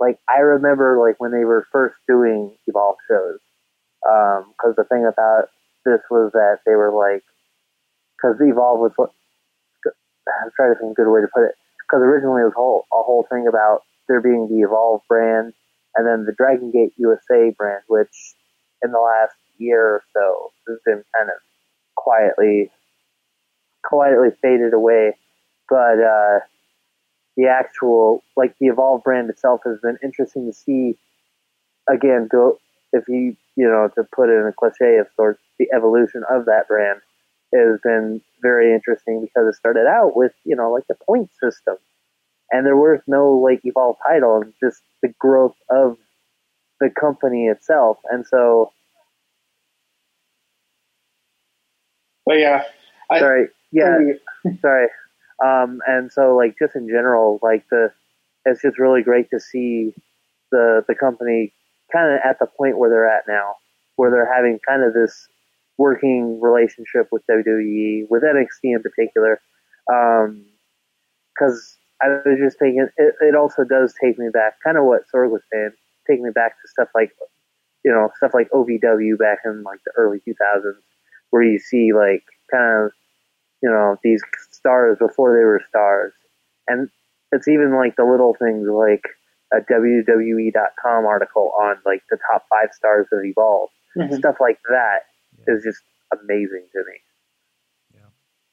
like 0.00 0.18
I 0.28 0.40
remember 0.40 0.98
like 1.06 1.20
when 1.20 1.32
they 1.32 1.44
were 1.44 1.66
first 1.72 1.96
doing 2.08 2.56
Evolve 2.66 2.96
shows. 3.08 3.38
Um, 4.08 4.52
because 4.52 4.76
the 4.76 4.84
thing 4.84 5.04
about 5.04 5.48
this 5.84 6.00
was 6.10 6.30
that 6.32 6.60
they 6.64 6.74
were 6.74 6.92
like 6.92 7.24
because 8.16 8.36
Evolve 8.40 8.80
was 8.80 8.92
what 8.96 9.10
I'm 10.42 10.50
trying 10.56 10.74
to 10.74 10.80
think 10.80 10.92
a 10.92 11.02
good 11.02 11.12
way 11.12 11.20
to 11.20 11.28
put 11.32 11.44
it 11.44 11.54
because 11.86 12.02
originally 12.02 12.42
it 12.42 12.46
was 12.46 12.54
whole 12.56 12.86
a 12.92 13.02
whole 13.02 13.26
thing 13.30 13.46
about 13.48 13.82
there 14.08 14.20
being 14.20 14.48
the 14.48 14.60
Evolve 14.66 15.02
brand 15.08 15.52
and 15.94 16.06
then 16.06 16.24
the 16.24 16.32
Dragon 16.32 16.70
Gate 16.70 16.92
USA 16.96 17.50
brand, 17.56 17.82
which 17.88 18.34
in 18.82 18.92
the 18.92 18.98
last 18.98 19.34
year 19.58 19.82
or 19.82 20.02
so 20.12 20.52
has 20.68 20.78
been 20.84 21.02
kind 21.16 21.30
of 21.30 21.36
quietly 21.94 22.70
quietly 23.84 24.28
faded 24.42 24.74
away. 24.74 25.14
But 25.68 25.98
uh, 26.00 26.40
the 27.36 27.48
actual 27.48 28.22
like 28.36 28.54
the 28.60 28.66
Evolve 28.66 29.02
brand 29.02 29.30
itself 29.30 29.60
has 29.64 29.78
been 29.80 29.98
interesting 30.02 30.46
to 30.46 30.52
see 30.52 30.96
again 31.88 32.28
go 32.30 32.58
if 32.92 33.04
you 33.08 33.36
you 33.56 33.68
know 33.68 33.88
to 33.94 34.04
put 34.14 34.28
it 34.28 34.40
in 34.40 34.46
a 34.46 34.52
cliche 34.52 34.96
of 34.98 35.06
sorts 35.16 35.40
the 35.58 35.68
evolution 35.74 36.22
of 36.28 36.46
that 36.46 36.68
brand 36.68 37.00
has 37.54 37.80
been 37.82 38.20
very 38.42 38.74
interesting 38.74 39.20
because 39.20 39.48
it 39.48 39.56
started 39.56 39.86
out 39.86 40.16
with 40.16 40.32
you 40.44 40.56
know 40.56 40.70
like 40.70 40.86
the 40.88 40.96
point 41.06 41.30
system. 41.42 41.76
And 42.50 42.64
there 42.64 42.76
was 42.76 43.00
no 43.08 43.32
like 43.32 43.60
evolve 43.64 43.96
title 44.06 44.40
and 44.40 44.52
just 44.62 44.80
the 45.02 45.12
growth 45.18 45.56
of 45.68 45.96
the 46.80 46.90
company 46.90 47.46
itself. 47.46 47.98
And 48.10 48.24
so 48.26 48.70
But 52.24 52.38
yeah, 52.38 52.64
I, 53.10 53.20
sorry. 53.20 53.48
Yeah. 53.72 53.98
Sorry. 54.60 54.88
Um 55.44 55.80
and 55.86 56.10
so 56.12 56.34
like 56.36 56.56
just 56.58 56.76
in 56.76 56.88
general 56.88 57.38
like 57.42 57.64
the 57.70 57.92
it's 58.44 58.62
just 58.62 58.78
really 58.78 59.02
great 59.02 59.28
to 59.30 59.40
see 59.40 59.94
the 60.50 60.84
the 60.88 60.94
company 60.94 61.52
kind 61.92 62.12
of 62.12 62.20
at 62.24 62.38
the 62.38 62.46
point 62.46 62.78
where 62.78 62.90
they're 62.90 63.08
at 63.08 63.24
now 63.28 63.54
where 63.96 64.10
they're 64.10 64.32
having 64.32 64.58
kind 64.66 64.82
of 64.82 64.92
this 64.94 65.28
working 65.78 66.40
relationship 66.40 67.08
with 67.12 67.22
WWE 67.30 68.06
with 68.08 68.22
NXT 68.22 68.74
in 68.74 68.82
particular 68.82 69.40
because 71.34 71.76
I 72.02 72.08
was 72.24 72.38
just 72.38 72.58
thinking 72.58 72.88
it, 72.96 73.14
it 73.20 73.34
also 73.34 73.64
does 73.64 73.94
take 74.02 74.18
me 74.18 74.28
back 74.32 74.54
kind 74.64 74.76
of 74.78 74.84
what 74.84 75.02
Sorg 75.12 75.30
was 75.30 75.42
saying 75.52 75.70
take 76.08 76.20
me 76.20 76.30
back 76.30 76.52
to 76.52 76.68
stuff 76.68 76.88
like 76.94 77.12
you 77.84 77.92
know 77.92 78.10
stuff 78.16 78.32
like 78.34 78.50
OVW 78.50 79.18
back 79.18 79.38
in 79.44 79.62
like 79.62 79.80
the 79.84 79.92
early 79.96 80.18
2000s 80.26 80.74
where 81.30 81.42
you 81.42 81.58
see 81.58 81.92
like 81.92 82.24
kind 82.50 82.84
of 82.86 82.92
you 83.62 83.70
know 83.70 83.96
these 84.02 84.22
stars 84.50 84.96
before 84.98 85.36
they 85.36 85.44
were 85.44 85.62
stars 85.68 86.12
and 86.68 86.88
it's 87.32 87.48
even 87.48 87.74
like 87.74 87.96
the 87.96 88.04
little 88.04 88.34
things 88.40 88.66
like 88.68 89.04
a 89.52 89.60
WWE.com 89.72 91.06
article 91.06 91.52
on 91.60 91.76
like 91.84 92.02
the 92.10 92.18
top 92.30 92.44
five 92.50 92.68
stars 92.72 93.06
of 93.12 93.24
Evolve 93.24 93.68
Mhm. 93.96 94.14
stuff 94.18 94.36
like 94.40 94.58
that 94.68 95.00
is 95.48 95.64
just 95.64 95.82
amazing 96.12 96.64
to 96.72 96.78
me 96.78 96.98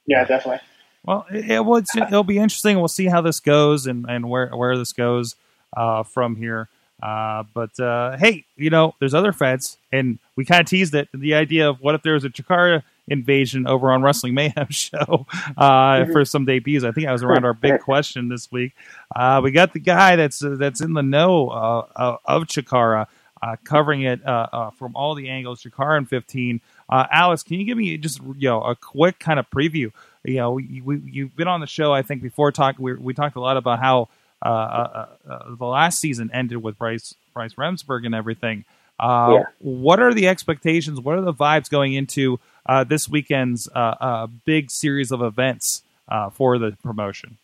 yeah, 0.06 0.25
definitely. 0.25 0.60
Well, 1.06 1.25
it, 1.32 1.49
it, 1.49 1.60
will- 1.65 1.82
it'll 1.95 2.23
be 2.23 2.38
interesting. 2.38 2.77
We'll 2.77 2.88
see 2.88 3.06
how 3.06 3.21
this 3.21 3.39
goes 3.39 3.88
and, 3.88 4.06
and 4.10 4.29
where 4.29 4.49
where 4.49 4.77
this 4.77 4.91
goes 4.93 5.36
uh, 5.75 6.03
from 6.03 6.36
here. 6.36 6.67
Uh, 7.01 7.43
but 7.53 7.77
uh, 7.79 8.17
hey, 8.17 8.45
you 8.56 8.69
know, 8.69 8.95
there's 8.99 9.13
other 9.13 9.34
feds, 9.34 9.77
and 9.91 10.19
we 10.36 10.45
kind 10.45 10.62
of 10.62 10.67
teased 10.67 10.93
it. 10.95 11.10
The 11.13 11.34
idea 11.36 11.69
of 11.69 11.82
what 11.82 11.95
if 11.95 12.01
there 12.03 12.13
was 12.13 12.23
a 12.23 12.29
Chikara 12.29 12.84
invasion 13.08 13.67
over 13.67 13.91
on 13.91 14.01
Wrestling 14.01 14.34
Mayhem 14.34 14.67
show 14.69 15.25
uh, 15.58 16.06
for 16.06 16.23
some 16.23 16.45
debuts. 16.45 16.86
I 16.86 16.91
think 16.91 17.08
I 17.08 17.12
was 17.12 17.23
around 17.23 17.43
our 17.45 17.53
big 17.53 17.79
question 17.82 18.29
this 18.29 18.51
week. 18.51 18.73
Uh, 19.13 19.41
we 19.43 19.51
got 19.51 19.73
the 19.73 19.79
guy 19.79 20.15
that's 20.15 20.43
uh, 20.43 20.56
that's 20.58 20.82
in 20.82 20.93
the 20.93 21.03
know 21.03 21.49
uh, 21.49 21.86
uh, 21.95 22.17
of 22.25 22.43
Chikara, 22.43 23.08
uh, 23.41 23.56
covering 23.65 24.03
it 24.03 24.25
uh, 24.25 24.47
uh, 24.53 24.69
from 24.71 24.95
all 24.95 25.15
the 25.15 25.29
angles. 25.29 25.62
Chikara 25.63 25.97
in 25.97 26.06
15. 26.06 26.62
Uh, 26.89 27.06
Alex, 27.12 27.43
can 27.43 27.60
you 27.60 27.65
give 27.65 27.78
me 27.78 27.98
just 27.98 28.22
you 28.38 28.50
know 28.50 28.62
a 28.62 28.76
quick 28.76 29.19
kind 29.19 29.39
of 29.39 29.50
preview? 29.50 29.91
You 30.24 30.36
know, 30.36 30.52
we, 30.54 30.82
we, 30.82 31.02
you've 31.06 31.36
been 31.36 31.48
on 31.48 31.60
the 31.60 31.67
show, 31.67 31.93
I 31.93 32.02
think, 32.02 32.22
before. 32.22 32.52
Talk 32.52 32.78
we, 32.80 32.93
we 32.93 33.13
talked 33.13 33.36
a 33.36 33.41
lot 33.41 33.58
about 33.58 33.80
how 33.80 34.10
uh, 34.41 34.48
uh, 34.50 35.08
uh, 35.30 35.56
the 35.56 35.65
last 35.65 36.00
season 36.00 36.30
ended 36.34 36.62
with 36.62 36.78
Bryce 36.78 37.15
Bryce 37.34 37.54
Remsburg 37.56 38.06
and 38.06 38.15
everything. 38.15 38.65
Uh, 39.00 39.30
Yeah. 39.34 39.43
What 39.60 40.00
are 40.00 40.13
the 40.13 40.28
expectations? 40.28 41.00
What 41.00 41.17
are 41.17 41.22
the 41.22 41.34
vibes 41.34 41.69
going 41.69 41.93
into 41.93 42.39
uh, 42.65 42.84
this 42.84 43.10
weekend's 43.10 43.67
uh, 43.76 43.96
uh, 44.00 44.28
big 44.46 44.69
series 44.72 45.12
of 45.12 45.22
events 45.22 45.84
uh, 46.08 46.30
for 46.30 46.58
the 46.58 46.78
promotion? 46.84 47.38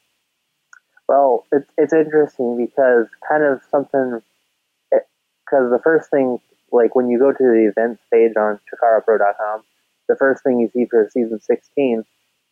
Well, 1.08 1.46
it's 1.52 1.70
it's 1.78 1.94
interesting 1.94 2.58
because 2.58 3.08
kind 3.28 3.44
of 3.44 3.62
something 3.72 4.22
because 4.92 5.72
the 5.72 5.80
first 5.84 6.12
thing, 6.12 6.40
like 6.72 6.96
when 6.96 7.10
you 7.10 7.20
go 7.20 7.32
to 7.32 7.38
the 7.38 7.72
events 7.72 8.02
page 8.12 8.34
on 8.38 8.60
ChikaraPro.com, 8.70 9.64
the 10.08 10.16
first 10.16 10.44
thing 10.44 10.60
you 10.60 10.70
see 10.74 10.86
for 10.90 11.10
season 11.12 11.40
16 11.40 12.04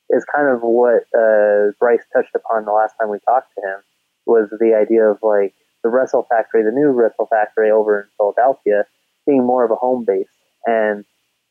is 0.09 0.25
kind 0.33 0.47
of 0.47 0.61
what 0.61 1.03
uh, 1.17 1.71
Bryce 1.79 2.05
touched 2.13 2.35
upon 2.35 2.65
the 2.65 2.71
last 2.71 2.95
time 2.99 3.09
we 3.09 3.19
talked 3.25 3.51
to 3.55 3.61
him 3.61 3.81
was 4.25 4.49
the 4.59 4.73
idea 4.75 5.03
of 5.03 5.17
like 5.21 5.53
the 5.83 5.89
Wrestle 5.89 6.27
Factory, 6.29 6.63
the 6.63 6.71
new 6.71 6.89
Wrestle 6.91 7.27
Factory 7.27 7.71
over 7.71 8.01
in 8.01 8.07
Philadelphia, 8.17 8.85
being 9.25 9.45
more 9.45 9.65
of 9.65 9.71
a 9.71 9.75
home 9.75 10.05
base, 10.05 10.27
and 10.65 11.05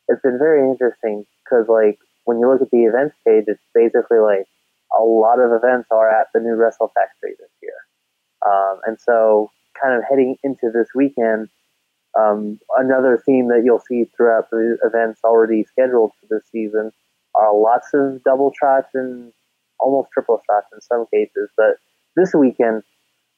it's 0.07 0.21
been 0.21 0.39
very 0.39 0.69
interesting 0.69 1.25
because 1.43 1.67
like 1.67 1.99
when 2.25 2.39
you 2.39 2.49
look 2.49 2.61
at 2.61 2.71
the 2.71 2.83
events 2.83 3.15
page, 3.25 3.45
it's 3.47 3.61
basically 3.73 4.19
like 4.19 4.45
a 4.97 5.03
lot 5.03 5.39
of 5.39 5.51
events 5.51 5.87
are 5.91 6.09
at 6.09 6.27
the 6.33 6.39
new 6.39 6.55
Wrestle 6.55 6.91
Factory 6.93 7.35
this 7.39 7.51
year. 7.61 7.73
Um, 8.45 8.79
and 8.85 8.97
so, 8.99 9.51
kind 9.81 9.97
of 9.97 10.03
heading 10.09 10.37
into 10.43 10.71
this 10.73 10.87
weekend, 10.95 11.49
um, 12.17 12.59
another 12.77 13.21
theme 13.25 13.47
that 13.49 13.61
you'll 13.63 13.83
see 13.87 14.05
throughout 14.15 14.49
the 14.49 14.77
events 14.83 15.21
already 15.23 15.63
scheduled 15.63 16.11
for 16.19 16.27
this 16.29 16.43
season 16.51 16.91
are 17.35 17.55
lots 17.55 17.89
of 17.93 18.23
double 18.23 18.51
shots 18.59 18.89
and 18.93 19.31
almost 19.79 20.09
triple 20.11 20.41
shots 20.49 20.67
in 20.73 20.81
some 20.81 21.05
cases. 21.13 21.49
But 21.55 21.77
this 22.15 22.33
weekend 22.33 22.83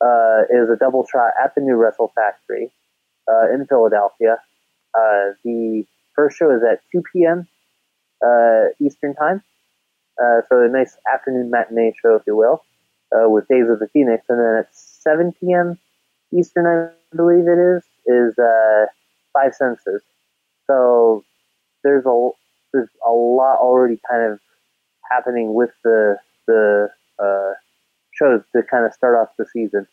uh, 0.01 0.43
is 0.49 0.69
a 0.69 0.77
double 0.79 1.05
shot 1.11 1.31
at 1.43 1.53
the 1.55 1.61
new 1.61 1.75
Wrestle 1.75 2.13
Factory 2.15 2.71
uh, 3.27 3.53
in 3.53 3.65
Philadelphia. 3.67 4.37
Uh, 4.97 5.35
the 5.43 5.85
first 6.15 6.37
show 6.37 6.51
is 6.55 6.61
at 6.63 6.79
2 6.91 7.03
p.m. 7.11 7.47
Uh, 8.25 8.71
Eastern 8.79 9.13
Time. 9.15 9.43
Uh, 10.21 10.41
so 10.47 10.61
a 10.61 10.69
nice 10.69 10.97
afternoon 11.13 11.49
matinee 11.49 11.93
show, 12.01 12.15
if 12.15 12.23
you 12.27 12.35
will, 12.35 12.63
uh, 13.15 13.29
with 13.29 13.47
Days 13.47 13.69
of 13.69 13.79
the 13.79 13.87
Phoenix, 13.87 14.25
and 14.29 14.39
then 14.39 14.55
at 14.59 14.69
7 14.73 15.33
p.m. 15.39 15.77
Eastern, 16.33 16.65
I 16.67 17.15
believe 17.15 17.47
it 17.47 17.59
is, 17.59 17.83
is 18.05 18.37
uh, 18.39 18.85
Five 19.33 19.53
Senses. 19.55 20.01
So 20.67 21.23
there's 21.83 22.05
a 22.05 22.29
there's 22.73 22.89
a 23.05 23.11
lot 23.11 23.59
already 23.59 23.99
kind 24.09 24.33
of 24.33 24.39
happening 25.09 25.53
with 25.53 25.71
the 25.83 26.17
the 26.47 26.89
uh, 27.19 27.53
shows 28.11 28.43
to 28.55 28.63
kind 28.63 28.85
of 28.85 28.93
start 28.93 29.15
off 29.15 29.29
the 29.37 29.45
season. 29.45 29.87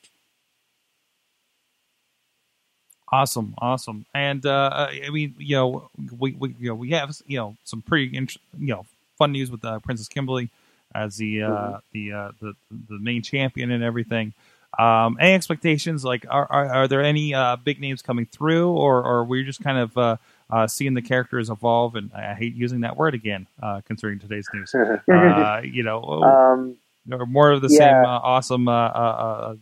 Awesome, 3.13 3.55
awesome, 3.59 4.05
and 4.15 4.45
uh, 4.45 4.89
I 5.05 5.11
mean, 5.11 5.35
you 5.39 5.55
know, 5.57 5.91
we, 6.19 6.33
we 6.33 6.57
you 6.59 6.69
know 6.69 6.75
we 6.75 6.91
have 6.91 7.17
you 7.27 7.39
know 7.39 7.57
some 7.65 7.81
pretty 7.83 8.17
int- 8.17 8.37
you 8.59 8.67
know 8.75 8.85
fun 9.17 9.33
news 9.33 9.51
with 9.51 9.65
uh, 9.65 9.79
Princess 9.79 10.09
Kimberly 10.09 10.51
as 10.95 11.17
the 11.17 11.43
uh, 11.43 11.79
Mhm. 11.79 11.81
the 11.93 12.13
uh, 12.13 12.33
the 12.41 12.55
the 12.89 12.99
main 12.99 13.23
champion 13.23 13.71
and 13.71 13.85
everything. 13.85 14.33
Um, 14.79 15.17
any 15.21 15.35
expectations? 15.35 16.05
Like, 16.05 16.27
are 16.29 16.47
are, 16.51 16.67
are 16.67 16.89
there 16.89 17.03
any 17.03 17.35
uh, 17.35 17.57
big 17.57 17.81
names 17.81 18.03
coming 18.03 18.27
through, 18.27 18.71
or 18.71 19.03
or 19.03 19.25
we're 19.25 19.45
just 19.45 19.63
kind 19.63 19.79
of 19.79 19.97
uh, 19.97 20.17
uh, 20.51 20.67
seeing 20.67 20.95
the 20.95 21.03
characters 21.03 21.51
evolve? 21.51 21.95
And 21.95 22.13
I 22.13 22.35
hate 22.35 22.55
using 22.55 22.81
that 22.81 22.97
word 22.97 23.15
again, 23.15 23.47
uh, 23.63 23.81
considering 23.87 24.19
today's 24.19 24.49
news. 24.53 24.75
uh, 25.11 25.61
you 25.65 25.83
know, 25.83 26.03
Um, 26.03 26.77
or 27.11 27.27
more 27.27 27.53
of 27.53 27.63
the 27.63 27.69
yeah. 27.69 27.79
same 27.79 28.05
uh, 28.05 28.19
awesome 28.23 28.69
uh, 28.69 28.73
uh, 28.73 29.55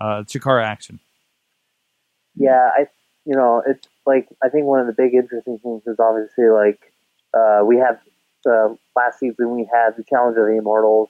uh, 0.00 0.04
uh, 0.04 0.22
Chikara 0.24 0.64
action. 0.64 1.00
Yeah, 2.36 2.70
I 2.76 2.86
you 3.24 3.34
know 3.34 3.62
it's 3.66 3.86
like 4.06 4.28
I 4.42 4.48
think 4.48 4.66
one 4.66 4.80
of 4.80 4.86
the 4.86 4.92
big 4.92 5.14
interesting 5.14 5.58
things 5.58 5.86
is 5.86 5.98
obviously 5.98 6.48
like 6.48 6.80
uh, 7.32 7.62
we 7.64 7.78
have 7.78 8.00
uh, 8.46 8.74
last 8.96 9.18
season 9.18 9.54
we 9.54 9.68
had 9.72 9.96
the 9.96 10.04
challenge 10.04 10.36
of 10.36 10.46
the 10.46 10.56
immortals, 10.56 11.08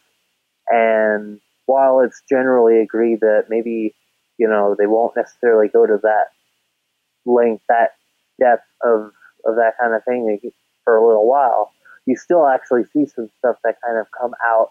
and 0.69 1.41
while 1.67 2.01
it's 2.01 2.23
generally 2.29 2.81
agreed 2.81 3.21
that 3.21 3.45
maybe 3.49 3.95
you 4.39 4.49
know 4.49 4.75
they 4.79 4.87
won't 4.87 5.17
necessarily 5.17 5.69
go 5.69 5.87
to 5.87 5.99
that 6.03 6.27
length, 7.27 7.65
that 7.69 7.93
depth 8.41 8.67
of 8.83 9.13
of 9.45 9.57
that 9.57 9.75
kind 9.81 9.95
of 9.95 10.05
thing 10.05 10.39
for 10.85 10.97
a 10.97 11.07
little 11.07 11.29
while, 11.29 11.73
you 12.07 12.17
still 12.17 12.47
actually 12.47 12.85
see 12.93 13.07
some 13.07 13.31
stuff 13.39 13.57
that 13.65 13.77
kind 13.85 13.99
of 13.99 14.07
come 14.19 14.35
out 14.45 14.71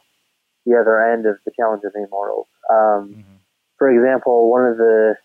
the 0.65 0.75
other 0.79 1.03
end 1.03 1.25
of 1.25 1.37
the 1.45 1.51
challenge 1.51 1.83
of 1.83 1.93
the 1.93 2.05
immortals. 2.05 2.47
Um, 2.71 3.23
For 3.77 3.89
example, 3.89 4.49
one 4.49 4.65
of 4.65 4.77
the 4.77 5.15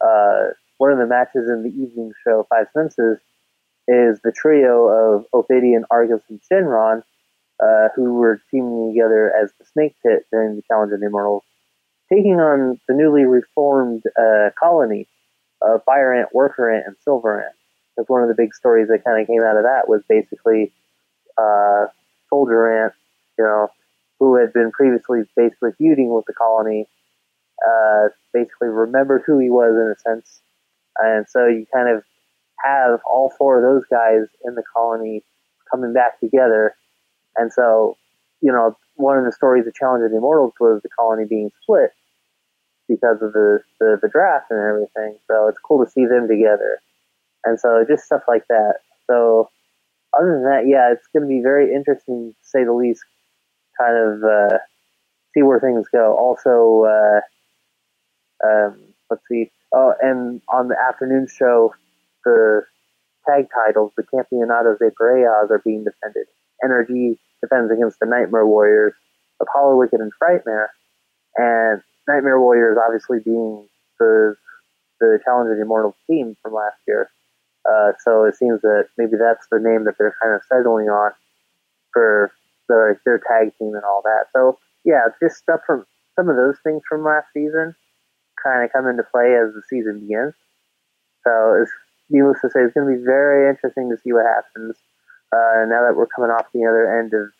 uh, 0.00 0.54
one 0.78 0.92
of 0.92 0.98
the 0.98 1.06
matches 1.06 1.48
in 1.48 1.62
the 1.62 1.70
evening 1.70 2.12
show, 2.24 2.46
Five 2.48 2.66
Senses, 2.72 3.18
is 3.88 4.20
the 4.22 4.32
trio 4.32 4.88
of 4.88 5.26
Ophidian, 5.32 5.84
Argus, 5.90 6.22
and 6.28 6.40
Shynron, 6.50 7.02
uh, 7.62 7.88
who 7.94 8.14
were 8.14 8.40
teaming 8.50 8.92
together 8.92 9.32
as 9.40 9.50
the 9.58 9.64
Snake 9.64 9.94
Pit 10.02 10.26
during 10.30 10.56
the 10.56 10.62
Challenge 10.62 10.92
of 10.92 11.00
the 11.00 11.06
Immortals, 11.06 11.44
taking 12.12 12.40
on 12.40 12.80
the 12.88 12.94
newly 12.94 13.24
reformed 13.24 14.02
uh, 14.18 14.50
colony 14.58 15.06
of 15.62 15.84
Fire 15.84 16.14
Ant, 16.14 16.34
Worker 16.34 16.70
Ant, 16.70 16.86
and 16.86 16.96
Silver 17.04 17.42
Ant. 17.44 17.54
Because 17.96 18.08
one 18.08 18.22
of 18.22 18.28
the 18.28 18.34
big 18.34 18.54
stories 18.54 18.88
that 18.88 19.04
kind 19.04 19.20
of 19.20 19.26
came 19.26 19.42
out 19.42 19.56
of 19.56 19.64
that 19.64 19.88
was 19.88 20.02
basically 20.08 20.72
uh, 21.36 21.86
Soldier 22.28 22.84
Ant, 22.84 22.94
you 23.38 23.44
know, 23.44 23.68
who 24.18 24.36
had 24.36 24.52
been 24.52 24.70
previously 24.70 25.22
basically 25.36 25.72
feuding 25.76 26.12
with 26.12 26.24
the 26.26 26.32
colony, 26.32 26.86
uh, 27.66 28.08
basically 28.32 28.68
remembered 28.68 29.22
who 29.26 29.38
he 29.38 29.50
was 29.50 29.74
in 29.74 29.92
a 29.92 29.98
sense. 29.98 30.40
And 30.98 31.26
so 31.28 31.46
you 31.46 31.66
kind 31.72 31.88
of 31.88 32.04
have 32.62 33.00
all 33.04 33.32
four 33.38 33.56
of 33.56 33.62
those 33.62 33.86
guys 33.90 34.26
in 34.44 34.54
the 34.54 34.62
colony 34.74 35.24
coming 35.70 35.92
back 35.92 36.20
together. 36.20 36.74
And 37.36 37.52
so, 37.52 37.96
you 38.40 38.52
know, 38.52 38.76
one 38.96 39.18
of 39.18 39.24
the 39.24 39.32
stories 39.32 39.66
of 39.66 39.74
Challenge 39.74 40.04
of 40.04 40.10
the 40.10 40.18
Immortals 40.18 40.54
was 40.60 40.82
the 40.82 40.88
colony 40.98 41.24
being 41.26 41.50
split 41.62 41.90
because 42.88 43.22
of 43.22 43.32
the, 43.32 43.60
the, 43.78 43.98
the 44.02 44.08
draft 44.08 44.50
and 44.50 44.60
everything. 44.60 45.18
So 45.28 45.48
it's 45.48 45.58
cool 45.66 45.84
to 45.84 45.90
see 45.90 46.06
them 46.06 46.28
together. 46.28 46.80
And 47.44 47.58
so 47.58 47.84
just 47.88 48.04
stuff 48.04 48.22
like 48.28 48.46
that. 48.48 48.74
So 49.06 49.48
other 50.16 50.34
than 50.34 50.44
that, 50.44 50.66
yeah, 50.66 50.92
it's 50.92 51.06
going 51.12 51.22
to 51.22 51.28
be 51.28 51.40
very 51.40 51.72
interesting 51.72 52.32
to 52.32 52.48
say 52.48 52.64
the 52.64 52.72
least, 52.72 53.02
kind 53.78 53.96
of 53.96 54.24
uh, 54.24 54.58
see 55.32 55.42
where 55.42 55.60
things 55.60 55.86
go. 55.92 56.16
Also, 56.16 56.84
uh, 56.84 57.20
um, 58.46 58.78
let's 59.08 59.22
see. 59.30 59.50
Oh, 59.72 59.94
and 60.02 60.42
on 60.48 60.68
the 60.68 60.76
afternoon 60.76 61.28
show, 61.28 61.72
the 62.24 62.62
tag 63.26 63.46
titles, 63.54 63.92
the 63.96 64.02
Campeonatos 64.02 64.78
de 64.78 64.90
Parejas 64.90 65.50
are 65.50 65.62
being 65.64 65.84
defended. 65.84 66.26
NRG 66.64 67.18
defends 67.40 67.72
against 67.72 67.98
the 68.00 68.06
Nightmare 68.06 68.46
Warriors, 68.46 68.94
Hallowicked 69.42 69.92
and 69.92 70.12
Frightmare, 70.22 70.68
and 71.36 71.82
Nightmare 72.08 72.40
Warriors 72.40 72.78
obviously 72.84 73.18
being 73.24 73.66
the 73.98 74.36
the 75.00 75.18
Challenge 75.24 75.50
of 75.50 75.56
the 75.56 75.62
Immortals 75.62 75.94
team 76.06 76.36
from 76.42 76.52
last 76.52 76.76
year. 76.86 77.10
Uh, 77.64 77.92
so 78.04 78.24
it 78.24 78.36
seems 78.36 78.60
that 78.62 78.84
maybe 78.98 79.16
that's 79.18 79.46
the 79.50 79.58
name 79.58 79.84
that 79.84 79.94
they're 79.98 80.16
kind 80.22 80.34
of 80.34 80.42
settling 80.48 80.88
on 80.88 81.12
for 81.92 82.32
their, 82.68 83.00
their 83.04 83.18
tag 83.18 83.52
team 83.58 83.74
and 83.74 83.84
all 83.84 84.02
that. 84.04 84.26
So 84.34 84.58
yeah, 84.84 85.08
just 85.22 85.36
stuff 85.36 85.60
from 85.66 85.86
some 86.16 86.28
of 86.28 86.36
those 86.36 86.56
things 86.62 86.82
from 86.88 87.04
last 87.04 87.26
season 87.32 87.74
kind 88.42 88.64
of 88.64 88.72
come 88.72 88.86
into 88.86 89.02
play 89.10 89.36
as 89.36 89.52
the 89.52 89.62
season 89.68 90.00
begins. 90.00 90.34
So 91.24 91.60
it's 91.60 91.72
needless 92.08 92.40
to 92.42 92.50
say, 92.50 92.60
it's 92.60 92.74
going 92.74 92.88
to 92.88 92.98
be 92.98 93.04
very 93.04 93.48
interesting 93.48 93.90
to 93.90 94.00
see 94.02 94.12
what 94.12 94.24
happens 94.24 94.76
uh, 95.32 95.64
now 95.68 95.86
that 95.86 95.94
we're 95.96 96.06
coming 96.06 96.30
off 96.30 96.46
the 96.52 96.64
other 96.66 97.00
end 97.00 97.12
of 97.14 97.32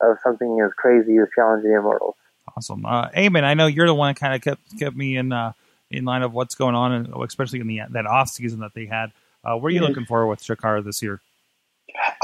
of 0.00 0.18
something 0.24 0.60
as 0.64 0.72
crazy 0.74 1.16
as 1.18 1.28
Challenge 1.34 1.64
of 1.64 1.70
the 1.70 1.76
Immortals. 1.78 2.16
Awesome, 2.56 2.84
uh, 2.84 3.08
Eamon. 3.10 3.44
I 3.44 3.54
know 3.54 3.66
you're 3.66 3.86
the 3.86 3.94
one 3.94 4.12
that 4.12 4.20
kind 4.20 4.34
of 4.34 4.40
kept 4.40 4.78
kept 4.78 4.96
me 4.96 5.16
in 5.16 5.32
uh, 5.32 5.52
in 5.90 6.04
line 6.04 6.22
of 6.22 6.32
what's 6.32 6.54
going 6.54 6.74
on, 6.74 6.92
and 6.92 7.14
especially 7.24 7.60
in 7.60 7.66
the 7.68 7.80
that 7.90 8.06
off 8.06 8.28
season 8.28 8.60
that 8.60 8.74
they 8.74 8.86
had. 8.86 9.12
Uh, 9.44 9.56
what 9.56 9.68
are 9.68 9.70
you 9.70 9.80
Mhm. 9.80 9.88
looking 9.88 10.04
for 10.06 10.26
with 10.26 10.40
Chikara 10.42 10.84
this 10.84 11.02
year? 11.02 11.20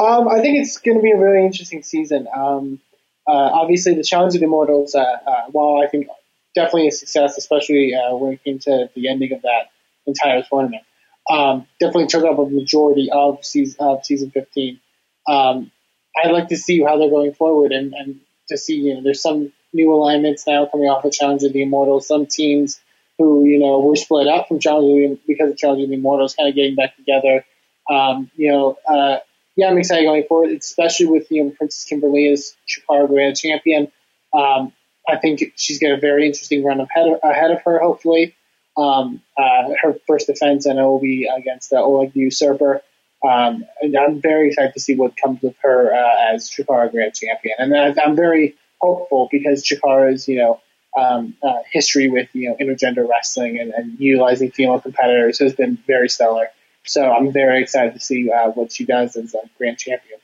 Um, 0.01 0.29
I 0.29 0.41
think 0.41 0.59
it's 0.59 0.79
going 0.79 0.97
to 0.97 1.03
be 1.03 1.11
a 1.11 1.17
really 1.17 1.45
interesting 1.45 1.83
season. 1.83 2.29
Um, 2.35 2.81
uh, 3.27 3.33
obviously, 3.33 3.95
the 3.95 4.05
Challenge 4.05 4.35
of 4.35 4.41
the 4.41 4.47
Immortals, 4.47 4.95
uh, 4.95 5.01
uh, 5.01 5.45
while 5.51 5.83
I 5.83 5.89
think 5.89 6.09
definitely 6.55 6.89
a 6.89 6.93
success, 6.93 7.37
especially 7.37 7.95
uh, 7.95 8.15
when 8.17 8.35
it 8.35 8.45
came 8.45 8.59
to 8.61 8.89
the 8.95 9.09
ending 9.09 9.33
of 9.33 9.43
that 9.43 9.71
entire 10.07 10.43
tournament. 10.43 10.83
Um, 11.31 11.67
definitely 11.79 12.07
took 12.07 12.25
up 12.25 12.39
a 12.39 12.47
majority 12.47 13.11
of 13.13 13.45
season, 13.45 13.77
of 13.81 14.05
season 14.05 14.31
15. 14.31 14.81
Um, 15.29 15.71
I'd 16.17 16.31
like 16.31 16.49
to 16.49 16.57
see 16.57 16.83
how 16.83 16.99
they're 16.99 17.11
going 17.11 17.35
forward 17.35 17.73
and, 17.73 17.93
and 17.93 18.21
to 18.49 18.57
see, 18.57 18.77
you 18.77 18.95
know, 18.95 19.03
there's 19.03 19.21
some 19.21 19.53
new 19.73 19.93
alignments 19.93 20.47
now 20.47 20.67
coming 20.67 20.89
off 20.89 21.05
of 21.05 21.13
Challenge 21.13 21.43
of 21.43 21.53
the 21.53 21.63
Immortals. 21.63 22.09
Some 22.09 22.27
teams 22.27 22.81
who, 23.19 23.45
you 23.45 23.59
know, 23.59 23.81
were 23.81 23.97
split 23.97 24.27
up 24.27 24.49
from 24.49 24.59
Challenge 24.59 25.19
because 25.27 25.51
of 25.51 25.59
Challenge 25.59 25.83
of 25.83 25.89
the 25.91 25.97
Immortals 25.97 26.35
kind 26.35 26.49
of 26.49 26.55
getting 26.55 26.75
back 26.75 26.97
together. 26.97 27.45
Um, 27.91 28.31
you 28.37 28.51
know, 28.53 28.79
uh, 28.89 29.19
yeah, 29.57 29.69
I'm 29.69 29.79
excited 29.79 30.05
going 30.05 30.25
forward, 30.25 30.51
especially 30.51 31.07
with, 31.07 31.31
you 31.31 31.45
know, 31.45 31.51
Princess 31.51 31.85
Kimberly 31.85 32.29
as 32.29 32.55
Chikara 32.69 33.09
Grand 33.09 33.37
Champion. 33.37 33.91
Um, 34.33 34.73
I 35.09 35.17
think 35.17 35.53
she's 35.57 35.81
got 35.81 35.93
a 35.93 35.97
very 35.97 36.27
interesting 36.27 36.65
run 36.65 36.81
ahead 36.81 37.09
of, 37.09 37.19
ahead 37.23 37.51
of 37.51 37.63
her, 37.63 37.79
hopefully. 37.81 38.37
Um, 38.79 39.21
uh, 39.37 39.75
her 39.83 39.97
first 40.07 40.29
defense, 40.29 40.65
and 40.67 40.79
it 40.79 40.83
will 40.83 41.01
be 41.01 41.27
against 41.27 41.73
uh, 41.73 41.83
Oleg 41.83 42.13
the 42.13 42.21
Usurper. 42.21 42.81
Um, 43.29 43.67
and 43.81 43.97
I'm 43.97 44.21
very 44.21 44.49
excited 44.49 44.75
to 44.75 44.81
see 44.81 44.95
what 44.95 45.17
comes 45.17 45.43
of 45.43 45.57
her 45.63 45.93
uh, 45.93 46.33
as 46.33 46.49
Chikara 46.49 46.89
Grand 46.91 47.13
Champion. 47.15 47.57
And 47.59 47.99
I'm 47.99 48.15
very 48.15 48.55
hopeful 48.81 49.29
because 49.33 49.65
Chikara's, 49.65 50.29
you 50.29 50.39
know, 50.39 50.61
um, 50.97 51.35
uh, 51.43 51.59
history 51.71 52.09
with, 52.09 52.29
you 52.33 52.49
know, 52.49 52.57
intergender 52.61 53.09
wrestling 53.09 53.59
and, 53.59 53.73
and 53.73 53.99
utilizing 53.99 54.53
female 54.53 54.81
competitors 54.81 55.41
has 55.41 55.55
been 55.55 55.77
very 55.87 56.09
stellar. 56.09 56.47
So 56.85 57.03
I'm 57.11 57.33
very 57.33 57.61
excited 57.61 57.95
to 57.95 58.01
see 58.01 58.31
uh, 58.31 58.51
what 58.51 58.71
she 58.73 58.85
does 58.85 59.17
as 59.17 59.35
a 59.35 59.41
Grand 59.59 59.79
Champion. 59.79 60.21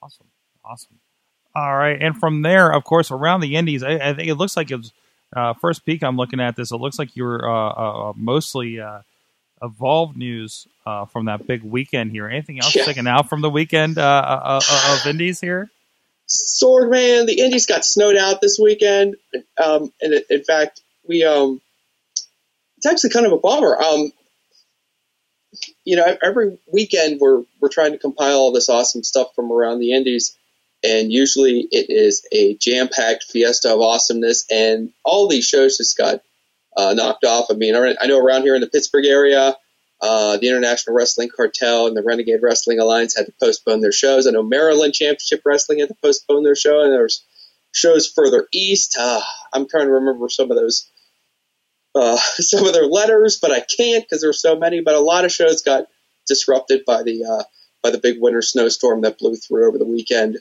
Awesome. 0.00 0.26
Awesome. 0.64 1.00
All 1.56 1.74
right, 1.74 1.96
and 2.00 2.14
from 2.14 2.42
there, 2.42 2.70
of 2.70 2.84
course, 2.84 3.10
around 3.10 3.40
the 3.40 3.56
Indies, 3.56 3.82
I, 3.82 3.92
I 3.94 4.14
think 4.14 4.28
it 4.28 4.34
looks 4.34 4.58
like 4.58 4.70
it 4.70 4.76
was 4.76 4.92
uh, 5.34 5.54
first 5.54 5.84
peek. 5.84 6.02
I'm 6.02 6.16
looking 6.16 6.40
at 6.40 6.56
this. 6.56 6.70
It 6.72 6.76
looks 6.76 6.98
like 6.98 7.16
you're 7.16 7.48
uh, 7.48 7.70
uh, 7.70 8.12
mostly 8.16 8.80
uh, 8.80 9.00
evolved 9.62 10.16
news 10.16 10.66
uh, 10.84 11.06
from 11.06 11.26
that 11.26 11.46
big 11.46 11.62
weekend 11.62 12.10
here. 12.12 12.28
Anything 12.28 12.60
else 12.60 12.74
Yeah. 12.74 12.82
sticking 12.82 13.06
out 13.06 13.28
from 13.28 13.40
the 13.40 13.50
weekend 13.50 13.98
uh, 13.98 14.00
uh, 14.02 14.60
uh, 14.70 14.98
of 15.00 15.06
Indies 15.06 15.40
here? 15.40 15.70
Swordman, 16.28 17.26
the 17.26 17.40
Indies 17.40 17.66
got 17.66 17.84
snowed 17.84 18.16
out 18.16 18.40
this 18.40 18.58
weekend, 18.60 19.16
um, 19.62 19.92
and 20.02 20.12
it, 20.12 20.26
in 20.28 20.42
fact, 20.44 20.80
we 21.08 21.22
um, 21.24 21.60
it's 22.78 22.86
actually 22.86 23.10
kind 23.10 23.26
of 23.26 23.32
a 23.32 23.38
bummer. 23.38 23.80
Um, 23.80 24.12
you 25.84 25.96
know, 25.96 26.16
every 26.22 26.58
weekend 26.72 27.20
we're 27.20 27.44
we're 27.60 27.68
trying 27.68 27.92
to 27.92 27.98
compile 27.98 28.36
all 28.38 28.52
this 28.52 28.68
awesome 28.68 29.04
stuff 29.04 29.28
from 29.34 29.52
around 29.52 29.78
the 29.78 29.92
Indies, 29.92 30.36
and 30.84 31.12
usually 31.12 31.66
it 31.70 31.86
is 31.88 32.26
a 32.32 32.56
jam 32.56 32.88
packed 32.88 33.24
fiesta 33.24 33.74
of 33.74 33.80
awesomeness, 33.80 34.44
and 34.50 34.92
all 35.04 35.28
these 35.28 35.46
shows 35.46 35.78
just 35.78 35.96
got 35.96 36.22
uh, 36.76 36.94
knocked 36.94 37.24
off. 37.24 37.46
I 37.50 37.54
mean, 37.54 37.74
I 37.74 38.06
know 38.06 38.18
around 38.18 38.42
here 38.42 38.54
in 38.54 38.60
the 38.60 38.68
Pittsburgh 38.68 39.06
area, 39.06 39.56
uh, 40.00 40.36
the 40.36 40.48
International 40.48 40.94
Wrestling 40.94 41.30
Cartel 41.34 41.86
and 41.86 41.96
the 41.96 42.02
Renegade 42.02 42.42
Wrestling 42.42 42.78
Alliance 42.78 43.16
had 43.16 43.26
to 43.26 43.32
postpone 43.40 43.80
their 43.80 43.92
shows. 43.92 44.26
I 44.26 44.30
know 44.30 44.42
Maryland 44.42 44.94
Championship 44.94 45.42
Wrestling 45.44 45.78
had 45.78 45.88
to 45.88 45.96
postpone 46.02 46.44
their 46.44 46.56
show, 46.56 46.82
and 46.82 46.92
there's 46.92 47.24
shows 47.72 48.06
further 48.06 48.46
east. 48.52 48.96
Uh, 48.98 49.22
I'm 49.52 49.68
trying 49.68 49.86
to 49.86 49.92
remember 49.92 50.28
some 50.28 50.50
of 50.50 50.56
those, 50.56 50.90
uh, 51.94 52.16
some 52.38 52.66
of 52.66 52.74
their 52.74 52.86
letters, 52.86 53.38
but 53.40 53.52
I 53.52 53.60
can't 53.60 54.04
because 54.04 54.20
there's 54.20 54.40
so 54.40 54.56
many. 54.56 54.82
But 54.82 54.94
a 54.94 55.00
lot 55.00 55.24
of 55.24 55.32
shows 55.32 55.62
got 55.62 55.86
disrupted 56.26 56.84
by 56.86 57.02
the 57.02 57.24
uh, 57.24 57.44
by 57.82 57.90
the 57.90 57.98
big 57.98 58.20
winter 58.20 58.42
snowstorm 58.42 59.02
that 59.02 59.18
blew 59.18 59.36
through 59.36 59.68
over 59.68 59.78
the 59.78 59.86
weekend. 59.86 60.38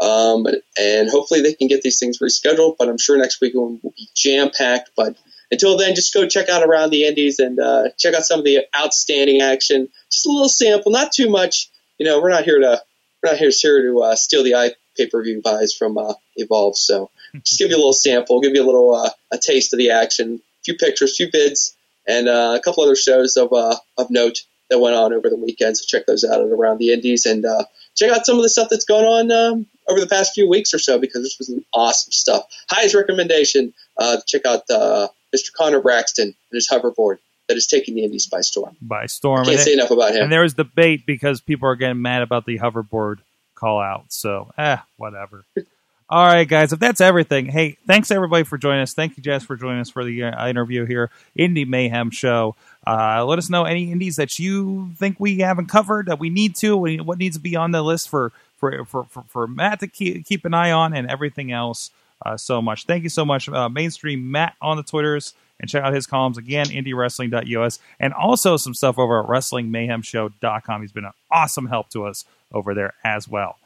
Um, 0.00 0.46
and 0.78 1.08
hopefully 1.10 1.40
they 1.40 1.54
can 1.54 1.68
get 1.68 1.82
these 1.82 1.98
things 1.98 2.18
rescheduled. 2.18 2.76
But 2.78 2.88
I'm 2.88 2.98
sure 2.98 3.18
next 3.18 3.40
week 3.40 3.54
will 3.54 3.78
be 3.96 4.08
jam 4.14 4.50
packed. 4.56 4.90
But 4.96 5.16
until 5.50 5.76
then, 5.76 5.94
just 5.94 6.14
go 6.14 6.26
check 6.26 6.48
out 6.48 6.62
around 6.62 6.90
the 6.90 7.04
Indies 7.04 7.38
and 7.38 7.58
uh, 7.58 7.90
check 7.98 8.14
out 8.14 8.24
some 8.24 8.38
of 8.38 8.44
the 8.44 8.66
outstanding 8.76 9.40
action. 9.40 9.88
Just 10.10 10.26
a 10.26 10.30
little 10.30 10.48
sample, 10.48 10.92
not 10.92 11.12
too 11.12 11.30
much. 11.30 11.70
You 11.98 12.06
know, 12.06 12.20
we're 12.20 12.30
not 12.30 12.44
here 12.44 12.60
to 12.60 12.82
we're 13.22 13.30
not 13.32 13.38
here, 13.38 13.50
here 13.50 13.82
to 13.90 14.00
uh, 14.02 14.16
steal 14.16 14.44
the 14.44 14.54
eye 14.54 14.72
pay 14.96 15.06
per 15.06 15.22
view 15.22 15.40
buys 15.42 15.72
from 15.72 15.98
uh, 15.98 16.14
Evolve. 16.36 16.76
So 16.76 17.10
just 17.44 17.58
give 17.58 17.70
you 17.70 17.76
a 17.76 17.78
little 17.78 17.92
sample, 17.92 18.40
give 18.40 18.54
you 18.54 18.62
a 18.62 18.66
little 18.66 18.94
uh, 18.94 19.10
a 19.32 19.38
taste 19.38 19.72
of 19.72 19.78
the 19.78 19.90
action, 19.90 20.34
a 20.34 20.62
few 20.64 20.74
pictures, 20.74 21.12
a 21.12 21.14
few 21.14 21.30
bids, 21.32 21.76
and 22.06 22.28
uh, 22.28 22.56
a 22.58 22.62
couple 22.62 22.82
other 22.82 22.96
shows 22.96 23.36
of 23.36 23.52
uh, 23.52 23.76
of 23.96 24.10
note 24.10 24.40
that 24.70 24.78
went 24.78 24.96
on 24.96 25.12
over 25.12 25.30
the 25.30 25.36
weekend. 25.36 25.76
So 25.76 25.84
check 25.86 26.06
those 26.06 26.24
out 26.24 26.40
at 26.40 26.46
around 26.46 26.78
the 26.78 26.92
Indies 26.92 27.26
and 27.26 27.44
uh, 27.44 27.64
check 27.96 28.10
out 28.10 28.26
some 28.26 28.36
of 28.36 28.42
the 28.42 28.48
stuff 28.48 28.68
that's 28.70 28.84
going 28.84 29.06
on 29.06 29.32
um, 29.32 29.66
over 29.88 30.00
the 30.00 30.06
past 30.06 30.34
few 30.34 30.48
weeks 30.48 30.72
or 30.74 30.78
so 30.78 30.98
because 30.98 31.22
this 31.22 31.36
was 31.38 31.48
some 31.48 31.64
awesome 31.72 32.12
stuff. 32.12 32.44
Highest 32.70 32.94
recommendation: 32.94 33.72
uh, 33.96 34.18
check 34.26 34.44
out 34.46 34.62
uh, 34.70 35.08
Mr. 35.34 35.52
Connor 35.56 35.80
Braxton 35.80 36.26
and 36.28 36.34
his 36.52 36.68
hoverboard 36.68 37.18
that 37.48 37.56
is 37.56 37.66
taking 37.66 37.94
the 37.94 38.04
Indies 38.04 38.26
by 38.26 38.40
storm. 38.42 38.76
By 38.82 39.06
storm. 39.06 39.44
Can't 39.44 39.56
And 39.56 39.64
say 39.64 39.70
it- 39.72 39.78
enough 39.78 39.90
about 39.90 40.14
him. 40.14 40.24
And 40.24 40.32
there 40.32 40.42
was 40.42 40.54
debate 40.54 41.06
because 41.06 41.40
people 41.40 41.68
are 41.68 41.76
getting 41.76 42.02
mad 42.02 42.22
about 42.22 42.44
the 42.44 42.58
hoverboard 42.58 43.18
call 43.54 43.80
out. 43.80 44.04
So, 44.12 44.50
eh, 44.58 44.76
whatever. 44.96 45.44
All 46.10 46.24
right, 46.24 46.48
guys. 46.48 46.72
If 46.72 46.78
that's 46.78 47.02
everything, 47.02 47.46
hey, 47.46 47.76
thanks 47.86 48.10
everybody 48.10 48.42
for 48.44 48.56
joining 48.56 48.80
us. 48.80 48.94
Thank 48.94 49.18
you, 49.18 49.22
Jess, 49.22 49.44
for 49.44 49.56
joining 49.56 49.80
us 49.80 49.90
for 49.90 50.04
the 50.04 50.22
uh, 50.24 50.48
interview 50.48 50.86
here, 50.86 51.10
Indie 51.38 51.66
Mayhem 51.66 52.10
Show. 52.10 52.56
Uh, 52.86 53.26
let 53.26 53.38
us 53.38 53.50
know 53.50 53.64
any 53.64 53.92
indies 53.92 54.16
that 54.16 54.38
you 54.38 54.92
think 54.96 55.16
we 55.20 55.40
haven't 55.40 55.66
covered 55.66 56.06
that 56.06 56.18
we 56.18 56.30
need 56.30 56.56
to. 56.56 56.78
What 56.78 57.18
needs 57.18 57.36
to 57.36 57.42
be 57.42 57.56
on 57.56 57.72
the 57.72 57.82
list 57.82 58.08
for 58.08 58.32
for 58.58 58.84
for 58.84 59.04
for, 59.04 59.24
for 59.26 59.46
Matt 59.46 59.80
to 59.80 59.86
keep 59.86 60.26
keep 60.26 60.44
an 60.44 60.54
eye 60.54 60.72
on, 60.72 60.94
and 60.94 61.10
everything 61.10 61.52
else. 61.52 61.90
Uh, 62.26 62.36
so 62.36 62.60
much. 62.60 62.84
Thank 62.86 63.04
you 63.04 63.08
so 63.08 63.24
much, 63.24 63.48
uh, 63.48 63.68
mainstream 63.68 64.28
Matt 64.32 64.56
on 64.60 64.76
the 64.76 64.82
Twitters, 64.82 65.34
and 65.60 65.70
check 65.70 65.84
out 65.84 65.94
his 65.94 66.04
columns 66.04 66.36
again, 66.36 66.66
IndieWrestling.us, 66.66 67.78
and 68.00 68.12
also 68.12 68.56
some 68.56 68.74
stuff 68.74 68.98
over 68.98 69.20
at 69.20 69.28
WrestlingMayhemShow.com. 69.28 70.80
He's 70.80 70.90
been 70.90 71.04
an 71.04 71.12
awesome 71.30 71.66
help 71.66 71.90
to 71.90 72.06
us 72.06 72.24
over 72.52 72.74
there 72.74 72.94
as 73.04 73.28
well. 73.28 73.56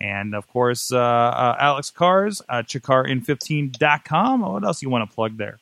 And 0.00 0.34
of 0.34 0.46
course, 0.48 0.92
uh, 0.92 0.98
uh, 0.98 1.56
Alex 1.58 1.90
Kahrs, 1.94 2.42
uh, 2.48 2.62
ChikaraIn15.com. 2.62 4.40
What 4.40 4.64
else 4.64 4.82
you 4.82 4.90
want 4.90 5.08
to 5.08 5.14
plug 5.14 5.36
there? 5.36 5.58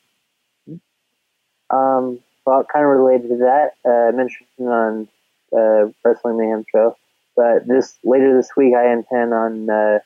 Um, 1.71 2.19
well, 2.47 2.65
kind 2.65 2.85
of 2.85 2.91
related 2.91 3.29
to 3.29 3.37
that, 3.39 3.75
uh, 3.85 4.09
I 4.09 4.11
mentioned 4.11 4.49
on 4.61 5.09
uh, 5.53 5.93
Wrestling 6.05 6.39
Mayhem 6.39 6.65
show, 6.73 6.97
but 7.41 7.67
this 7.67 7.99
later 8.05 8.37
this 8.37 8.51
week 8.57 8.75
I 8.75 8.93
intend 8.93 9.33
on 9.33 9.71
uh, 9.71 9.99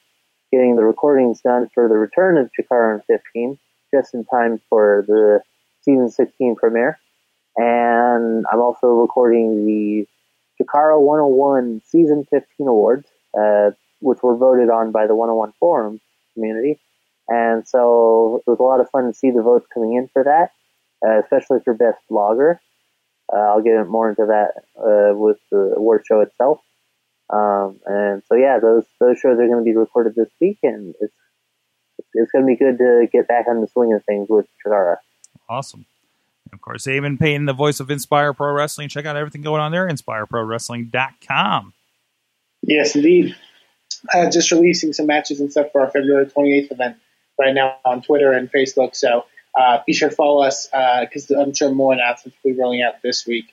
getting 0.53 0.77
the 0.77 0.85
recordings 0.85 1.41
done 1.41 1.69
for 1.75 1.89
the 1.89 1.97
return 1.97 2.39
of 2.39 2.51
Chikara 2.53 3.01
15, 3.07 3.59
just 3.93 4.15
in 4.15 4.25
time 4.27 4.61
for 4.69 5.05
the 5.09 5.41
season 5.83 6.11
16 6.11 6.57
premiere. 6.57 6.99
And 7.57 8.45
I'm 8.53 8.61
also 8.61 8.89
recording 8.89 9.67
the 9.67 10.07
Chikara 10.61 11.01
101 11.01 11.83
season 11.87 12.27
15 12.31 12.69
awards, 12.69 13.09
uh, 13.39 13.71
which 14.01 14.23
were 14.23 14.37
voted 14.37 14.71
on 14.71 14.93
by 14.93 15.07
the 15.07 15.15
101 15.15 15.53
forum 15.59 16.01
community. 16.35 16.79
And 17.29 17.67
so 17.67 18.43
it 18.47 18.51
was 18.51 18.61
a 18.61 18.63
lot 18.63 18.81
of 18.81 18.91
fun 18.91 19.07
to 19.07 19.15
see 19.15 19.31
the 19.31 19.43
votes 19.43 19.67
coming 19.73 19.95
in 19.95 20.09
for 20.13 20.25
that 20.25 20.51
uh, 21.05 21.21
especially 21.21 21.59
for 21.65 21.75
best 21.75 21.99
blogger. 22.11 22.59
Uh, 23.33 23.39
I'll 23.39 23.63
get 23.63 23.87
more 23.89 24.11
into 24.11 24.27
that 24.27 24.53
uh, 24.79 25.17
with 25.17 25.39
the 25.51 25.75
award 25.77 26.05
show 26.07 26.21
itself. 26.21 26.61
Um, 27.31 27.81
and 27.87 28.23
so 28.29 28.35
yeah, 28.35 28.59
those 28.61 28.85
those 29.01 29.19
shows 29.19 29.39
are 29.39 29.47
going 29.47 29.59
to 29.59 29.65
be 29.65 29.77
recorded 29.77 30.15
this 30.15 30.29
week, 30.41 30.59
and 30.63 30.95
it's 31.01 31.15
it's 32.13 32.31
going 32.31 32.45
to 32.45 32.47
be 32.47 32.57
good 32.57 32.79
to 32.79 33.07
get 33.13 33.29
back 33.29 33.47
on 33.49 33.61
the 33.61 33.69
swing 33.69 33.93
of 33.93 34.05
things 34.05 34.29
with 34.29 34.47
Chikara. 34.65 34.97
Awesome. 35.49 35.87
And 36.45 36.55
of 36.55 36.61
course, 36.61 36.87
Eamon 36.87 37.19
Paton, 37.19 37.47
the 37.47 37.53
voice 37.53 37.81
of 37.81 37.91
Inspire 37.91 38.33
Pro 38.33 38.53
Wrestling. 38.53 38.89
Check 38.89 39.07
out 39.07 39.17
everything 39.17 39.43
going 39.43 39.61
on 39.61 39.73
there, 39.73 39.89
InspireProWrestling.com. 39.89 41.73
Yes, 42.63 42.95
indeed. 42.95 43.35
Uh, 44.13 44.31
just 44.31 44.51
releasing 44.51 44.93
some 44.93 45.07
matches 45.07 45.41
and 45.41 45.51
stuff 45.51 45.73
for 45.73 45.81
our 45.81 45.91
February 45.91 46.27
28th 46.27 46.73
event 46.73 46.97
right 47.39 47.55
now 47.55 47.77
on 47.85 48.03
Twitter 48.03 48.33
and 48.33 48.51
Facebook. 48.53 48.95
So 48.95 49.25
uh, 49.59 49.79
be 49.87 49.93
sure 49.93 50.11
to 50.11 50.15
follow 50.15 50.43
us 50.43 50.69
because 51.01 51.31
I'm 51.31 51.55
sure 51.55 51.71
more 51.71 51.93
announcements 51.93 52.39
will 52.43 52.53
be 52.53 52.59
rolling 52.59 52.83
out 52.83 53.03
this 53.03 53.27
week 53.27 53.47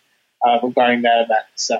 uh, 0.45 0.59
regarding 0.61 1.03
that 1.03 1.23
event. 1.23 1.45
So 1.55 1.79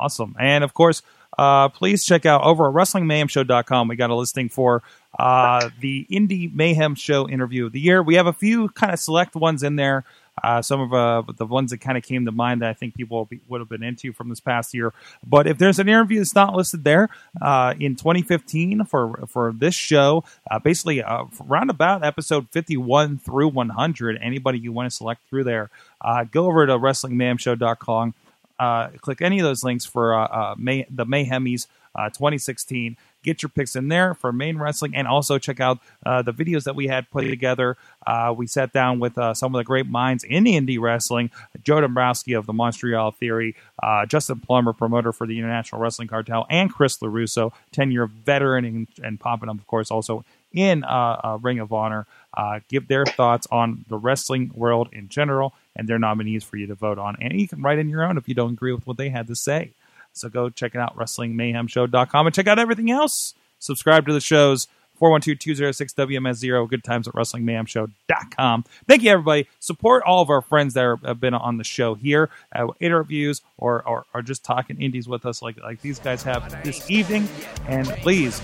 Awesome. 0.00 0.36
And 0.38 0.64
of 0.64 0.74
course, 0.74 1.02
uh, 1.38 1.68
please 1.68 2.04
check 2.04 2.26
out 2.26 2.42
over 2.42 2.68
at 2.68 2.74
WrestlingMayhemShow.com. 2.74 3.88
We 3.88 3.96
got 3.96 4.10
a 4.10 4.14
listing 4.14 4.48
for 4.48 4.82
uh, 5.18 5.70
the 5.80 6.06
Indie 6.10 6.52
Mayhem 6.52 6.94
Show 6.94 7.28
interview 7.28 7.66
of 7.66 7.72
the 7.72 7.80
year. 7.80 8.02
We 8.02 8.16
have 8.16 8.26
a 8.26 8.32
few 8.32 8.68
kind 8.70 8.92
of 8.92 8.98
select 8.98 9.34
ones 9.34 9.62
in 9.62 9.76
there. 9.76 10.04
Uh, 10.42 10.62
some 10.62 10.80
of 10.80 10.94
uh, 10.94 11.32
the 11.36 11.46
ones 11.46 11.72
that 11.72 11.78
kind 11.78 11.98
of 11.98 12.04
came 12.04 12.24
to 12.24 12.32
mind 12.32 12.62
that 12.62 12.70
I 12.70 12.72
think 12.72 12.94
people 12.94 13.28
would 13.48 13.60
have 13.60 13.68
been 13.68 13.82
into 13.82 14.12
from 14.12 14.28
this 14.28 14.38
past 14.38 14.72
year. 14.72 14.92
But 15.26 15.48
if 15.48 15.58
there's 15.58 15.80
an 15.80 15.88
interview 15.88 16.18
that's 16.18 16.34
not 16.34 16.54
listed 16.54 16.84
there 16.84 17.08
uh, 17.42 17.74
in 17.78 17.96
2015 17.96 18.84
for 18.84 19.26
for 19.26 19.52
this 19.52 19.74
show, 19.74 20.24
uh, 20.48 20.60
basically 20.60 21.02
uh, 21.02 21.24
round 21.40 21.70
about 21.70 22.04
episode 22.04 22.48
51 22.50 23.18
through 23.18 23.48
100, 23.48 24.18
anybody 24.22 24.58
you 24.58 24.72
want 24.72 24.88
to 24.88 24.96
select 24.96 25.28
through 25.28 25.44
there, 25.44 25.70
uh, 26.00 26.24
go 26.24 26.46
over 26.46 26.66
to 26.66 26.78
WrestlingMayhemShow.com 26.78 28.14
uh, 28.58 28.88
click 29.00 29.22
any 29.22 29.38
of 29.38 29.44
those 29.44 29.64
links 29.64 29.84
for 29.84 30.14
uh, 30.14 30.26
uh, 30.26 30.54
May- 30.58 30.86
the 30.90 31.04
Mayhemies 31.04 31.68
uh, 31.94 32.08
2016. 32.10 32.96
Get 33.24 33.42
your 33.42 33.50
picks 33.50 33.74
in 33.74 33.88
there 33.88 34.14
for 34.14 34.32
main 34.32 34.58
wrestling, 34.58 34.94
and 34.94 35.08
also 35.08 35.38
check 35.38 35.58
out 35.58 35.80
uh, 36.06 36.22
the 36.22 36.32
videos 36.32 36.64
that 36.64 36.76
we 36.76 36.86
had 36.86 37.10
put 37.10 37.22
together. 37.22 37.76
Uh, 38.06 38.32
we 38.36 38.46
sat 38.46 38.72
down 38.72 39.00
with 39.00 39.18
uh, 39.18 39.34
some 39.34 39.54
of 39.54 39.58
the 39.58 39.64
great 39.64 39.86
minds 39.86 40.22
in 40.22 40.44
indie 40.44 40.80
wrestling: 40.80 41.30
Joe 41.64 41.80
Dombrowski 41.80 42.34
of 42.34 42.46
the 42.46 42.52
Montreal 42.52 43.10
Theory, 43.10 43.56
uh, 43.82 44.06
Justin 44.06 44.38
Plummer, 44.38 44.72
promoter 44.72 45.12
for 45.12 45.26
the 45.26 45.36
International 45.36 45.80
Wrestling 45.80 46.06
Cartel, 46.06 46.46
and 46.48 46.72
Chris 46.72 46.98
Larusso, 46.98 47.52
ten-year 47.72 48.06
veteran 48.06 48.64
and, 48.64 48.86
and 49.02 49.18
popping 49.18 49.48
up, 49.48 49.58
of 49.58 49.66
course, 49.66 49.90
also 49.90 50.24
in 50.52 50.84
uh, 50.84 51.20
uh, 51.22 51.38
Ring 51.40 51.58
of 51.58 51.72
Honor. 51.72 52.06
Uh, 52.36 52.60
give 52.68 52.88
their 52.88 53.04
thoughts 53.04 53.46
on 53.50 53.84
the 53.88 53.96
wrestling 53.96 54.50
world 54.54 54.88
in 54.92 55.08
general 55.08 55.54
and 55.74 55.88
their 55.88 55.98
nominees 55.98 56.44
for 56.44 56.56
you 56.56 56.66
to 56.66 56.74
vote 56.74 56.98
on. 56.98 57.16
And 57.20 57.40
you 57.40 57.48
can 57.48 57.62
write 57.62 57.78
in 57.78 57.88
your 57.88 58.04
own 58.04 58.18
if 58.18 58.28
you 58.28 58.34
don't 58.34 58.52
agree 58.52 58.72
with 58.72 58.86
what 58.86 58.96
they 58.96 59.08
had 59.08 59.26
to 59.28 59.34
say. 59.34 59.72
So 60.12 60.28
go 60.28 60.50
check 60.50 60.74
it 60.74 60.80
out, 60.80 60.96
WrestlingMayhemShow.com, 60.96 62.26
and 62.26 62.34
check 62.34 62.46
out 62.46 62.58
everything 62.58 62.90
else. 62.90 63.34
Subscribe 63.58 64.06
to 64.06 64.12
the 64.12 64.20
shows. 64.20 64.66
412-206-WMS0. 65.00 66.68
Good 66.68 66.84
times 66.84 67.08
at 67.08 67.14
WrestlingMayhemShow.com. 67.14 68.64
Thank 68.86 69.02
you, 69.02 69.10
everybody. 69.10 69.46
Support 69.60 70.02
all 70.04 70.22
of 70.22 70.30
our 70.30 70.42
friends 70.42 70.74
that 70.74 70.84
are, 70.84 70.96
have 71.04 71.20
been 71.20 71.34
on 71.34 71.56
the 71.56 71.64
show 71.64 71.94
here, 71.94 72.30
uh, 72.54 72.66
interviews, 72.80 73.42
or, 73.56 73.86
or, 73.86 74.06
or 74.12 74.22
just 74.22 74.44
talking 74.44 74.80
indies 74.80 75.08
with 75.08 75.24
us 75.24 75.40
like, 75.40 75.60
like 75.60 75.80
these 75.82 75.98
guys 75.98 76.22
have 76.24 76.64
this 76.64 76.90
evening. 76.90 77.28
And 77.66 77.86
please, 77.86 78.40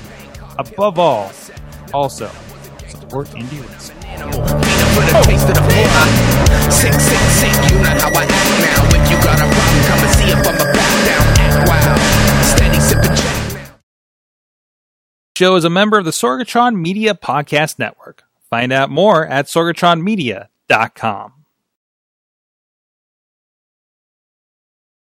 above 0.59 0.99
all, 0.99 1.33
also, 1.95 2.29
support 2.89 3.29
indie 3.29 3.63
wrestling. 3.69 3.95
show 15.37 15.57
is 15.57 15.65
a 15.65 15.71
member 15.71 15.99
of 15.99 16.05
the 16.05 16.11
Sorgatron 16.11 16.77
Media 16.77 17.15
Podcast 17.15 17.79
Network. 17.79 18.25
Find 18.51 18.73
out 18.73 18.91
more 18.91 19.27
at 19.27 19.47
sorgatronmedia.com. 19.47 21.44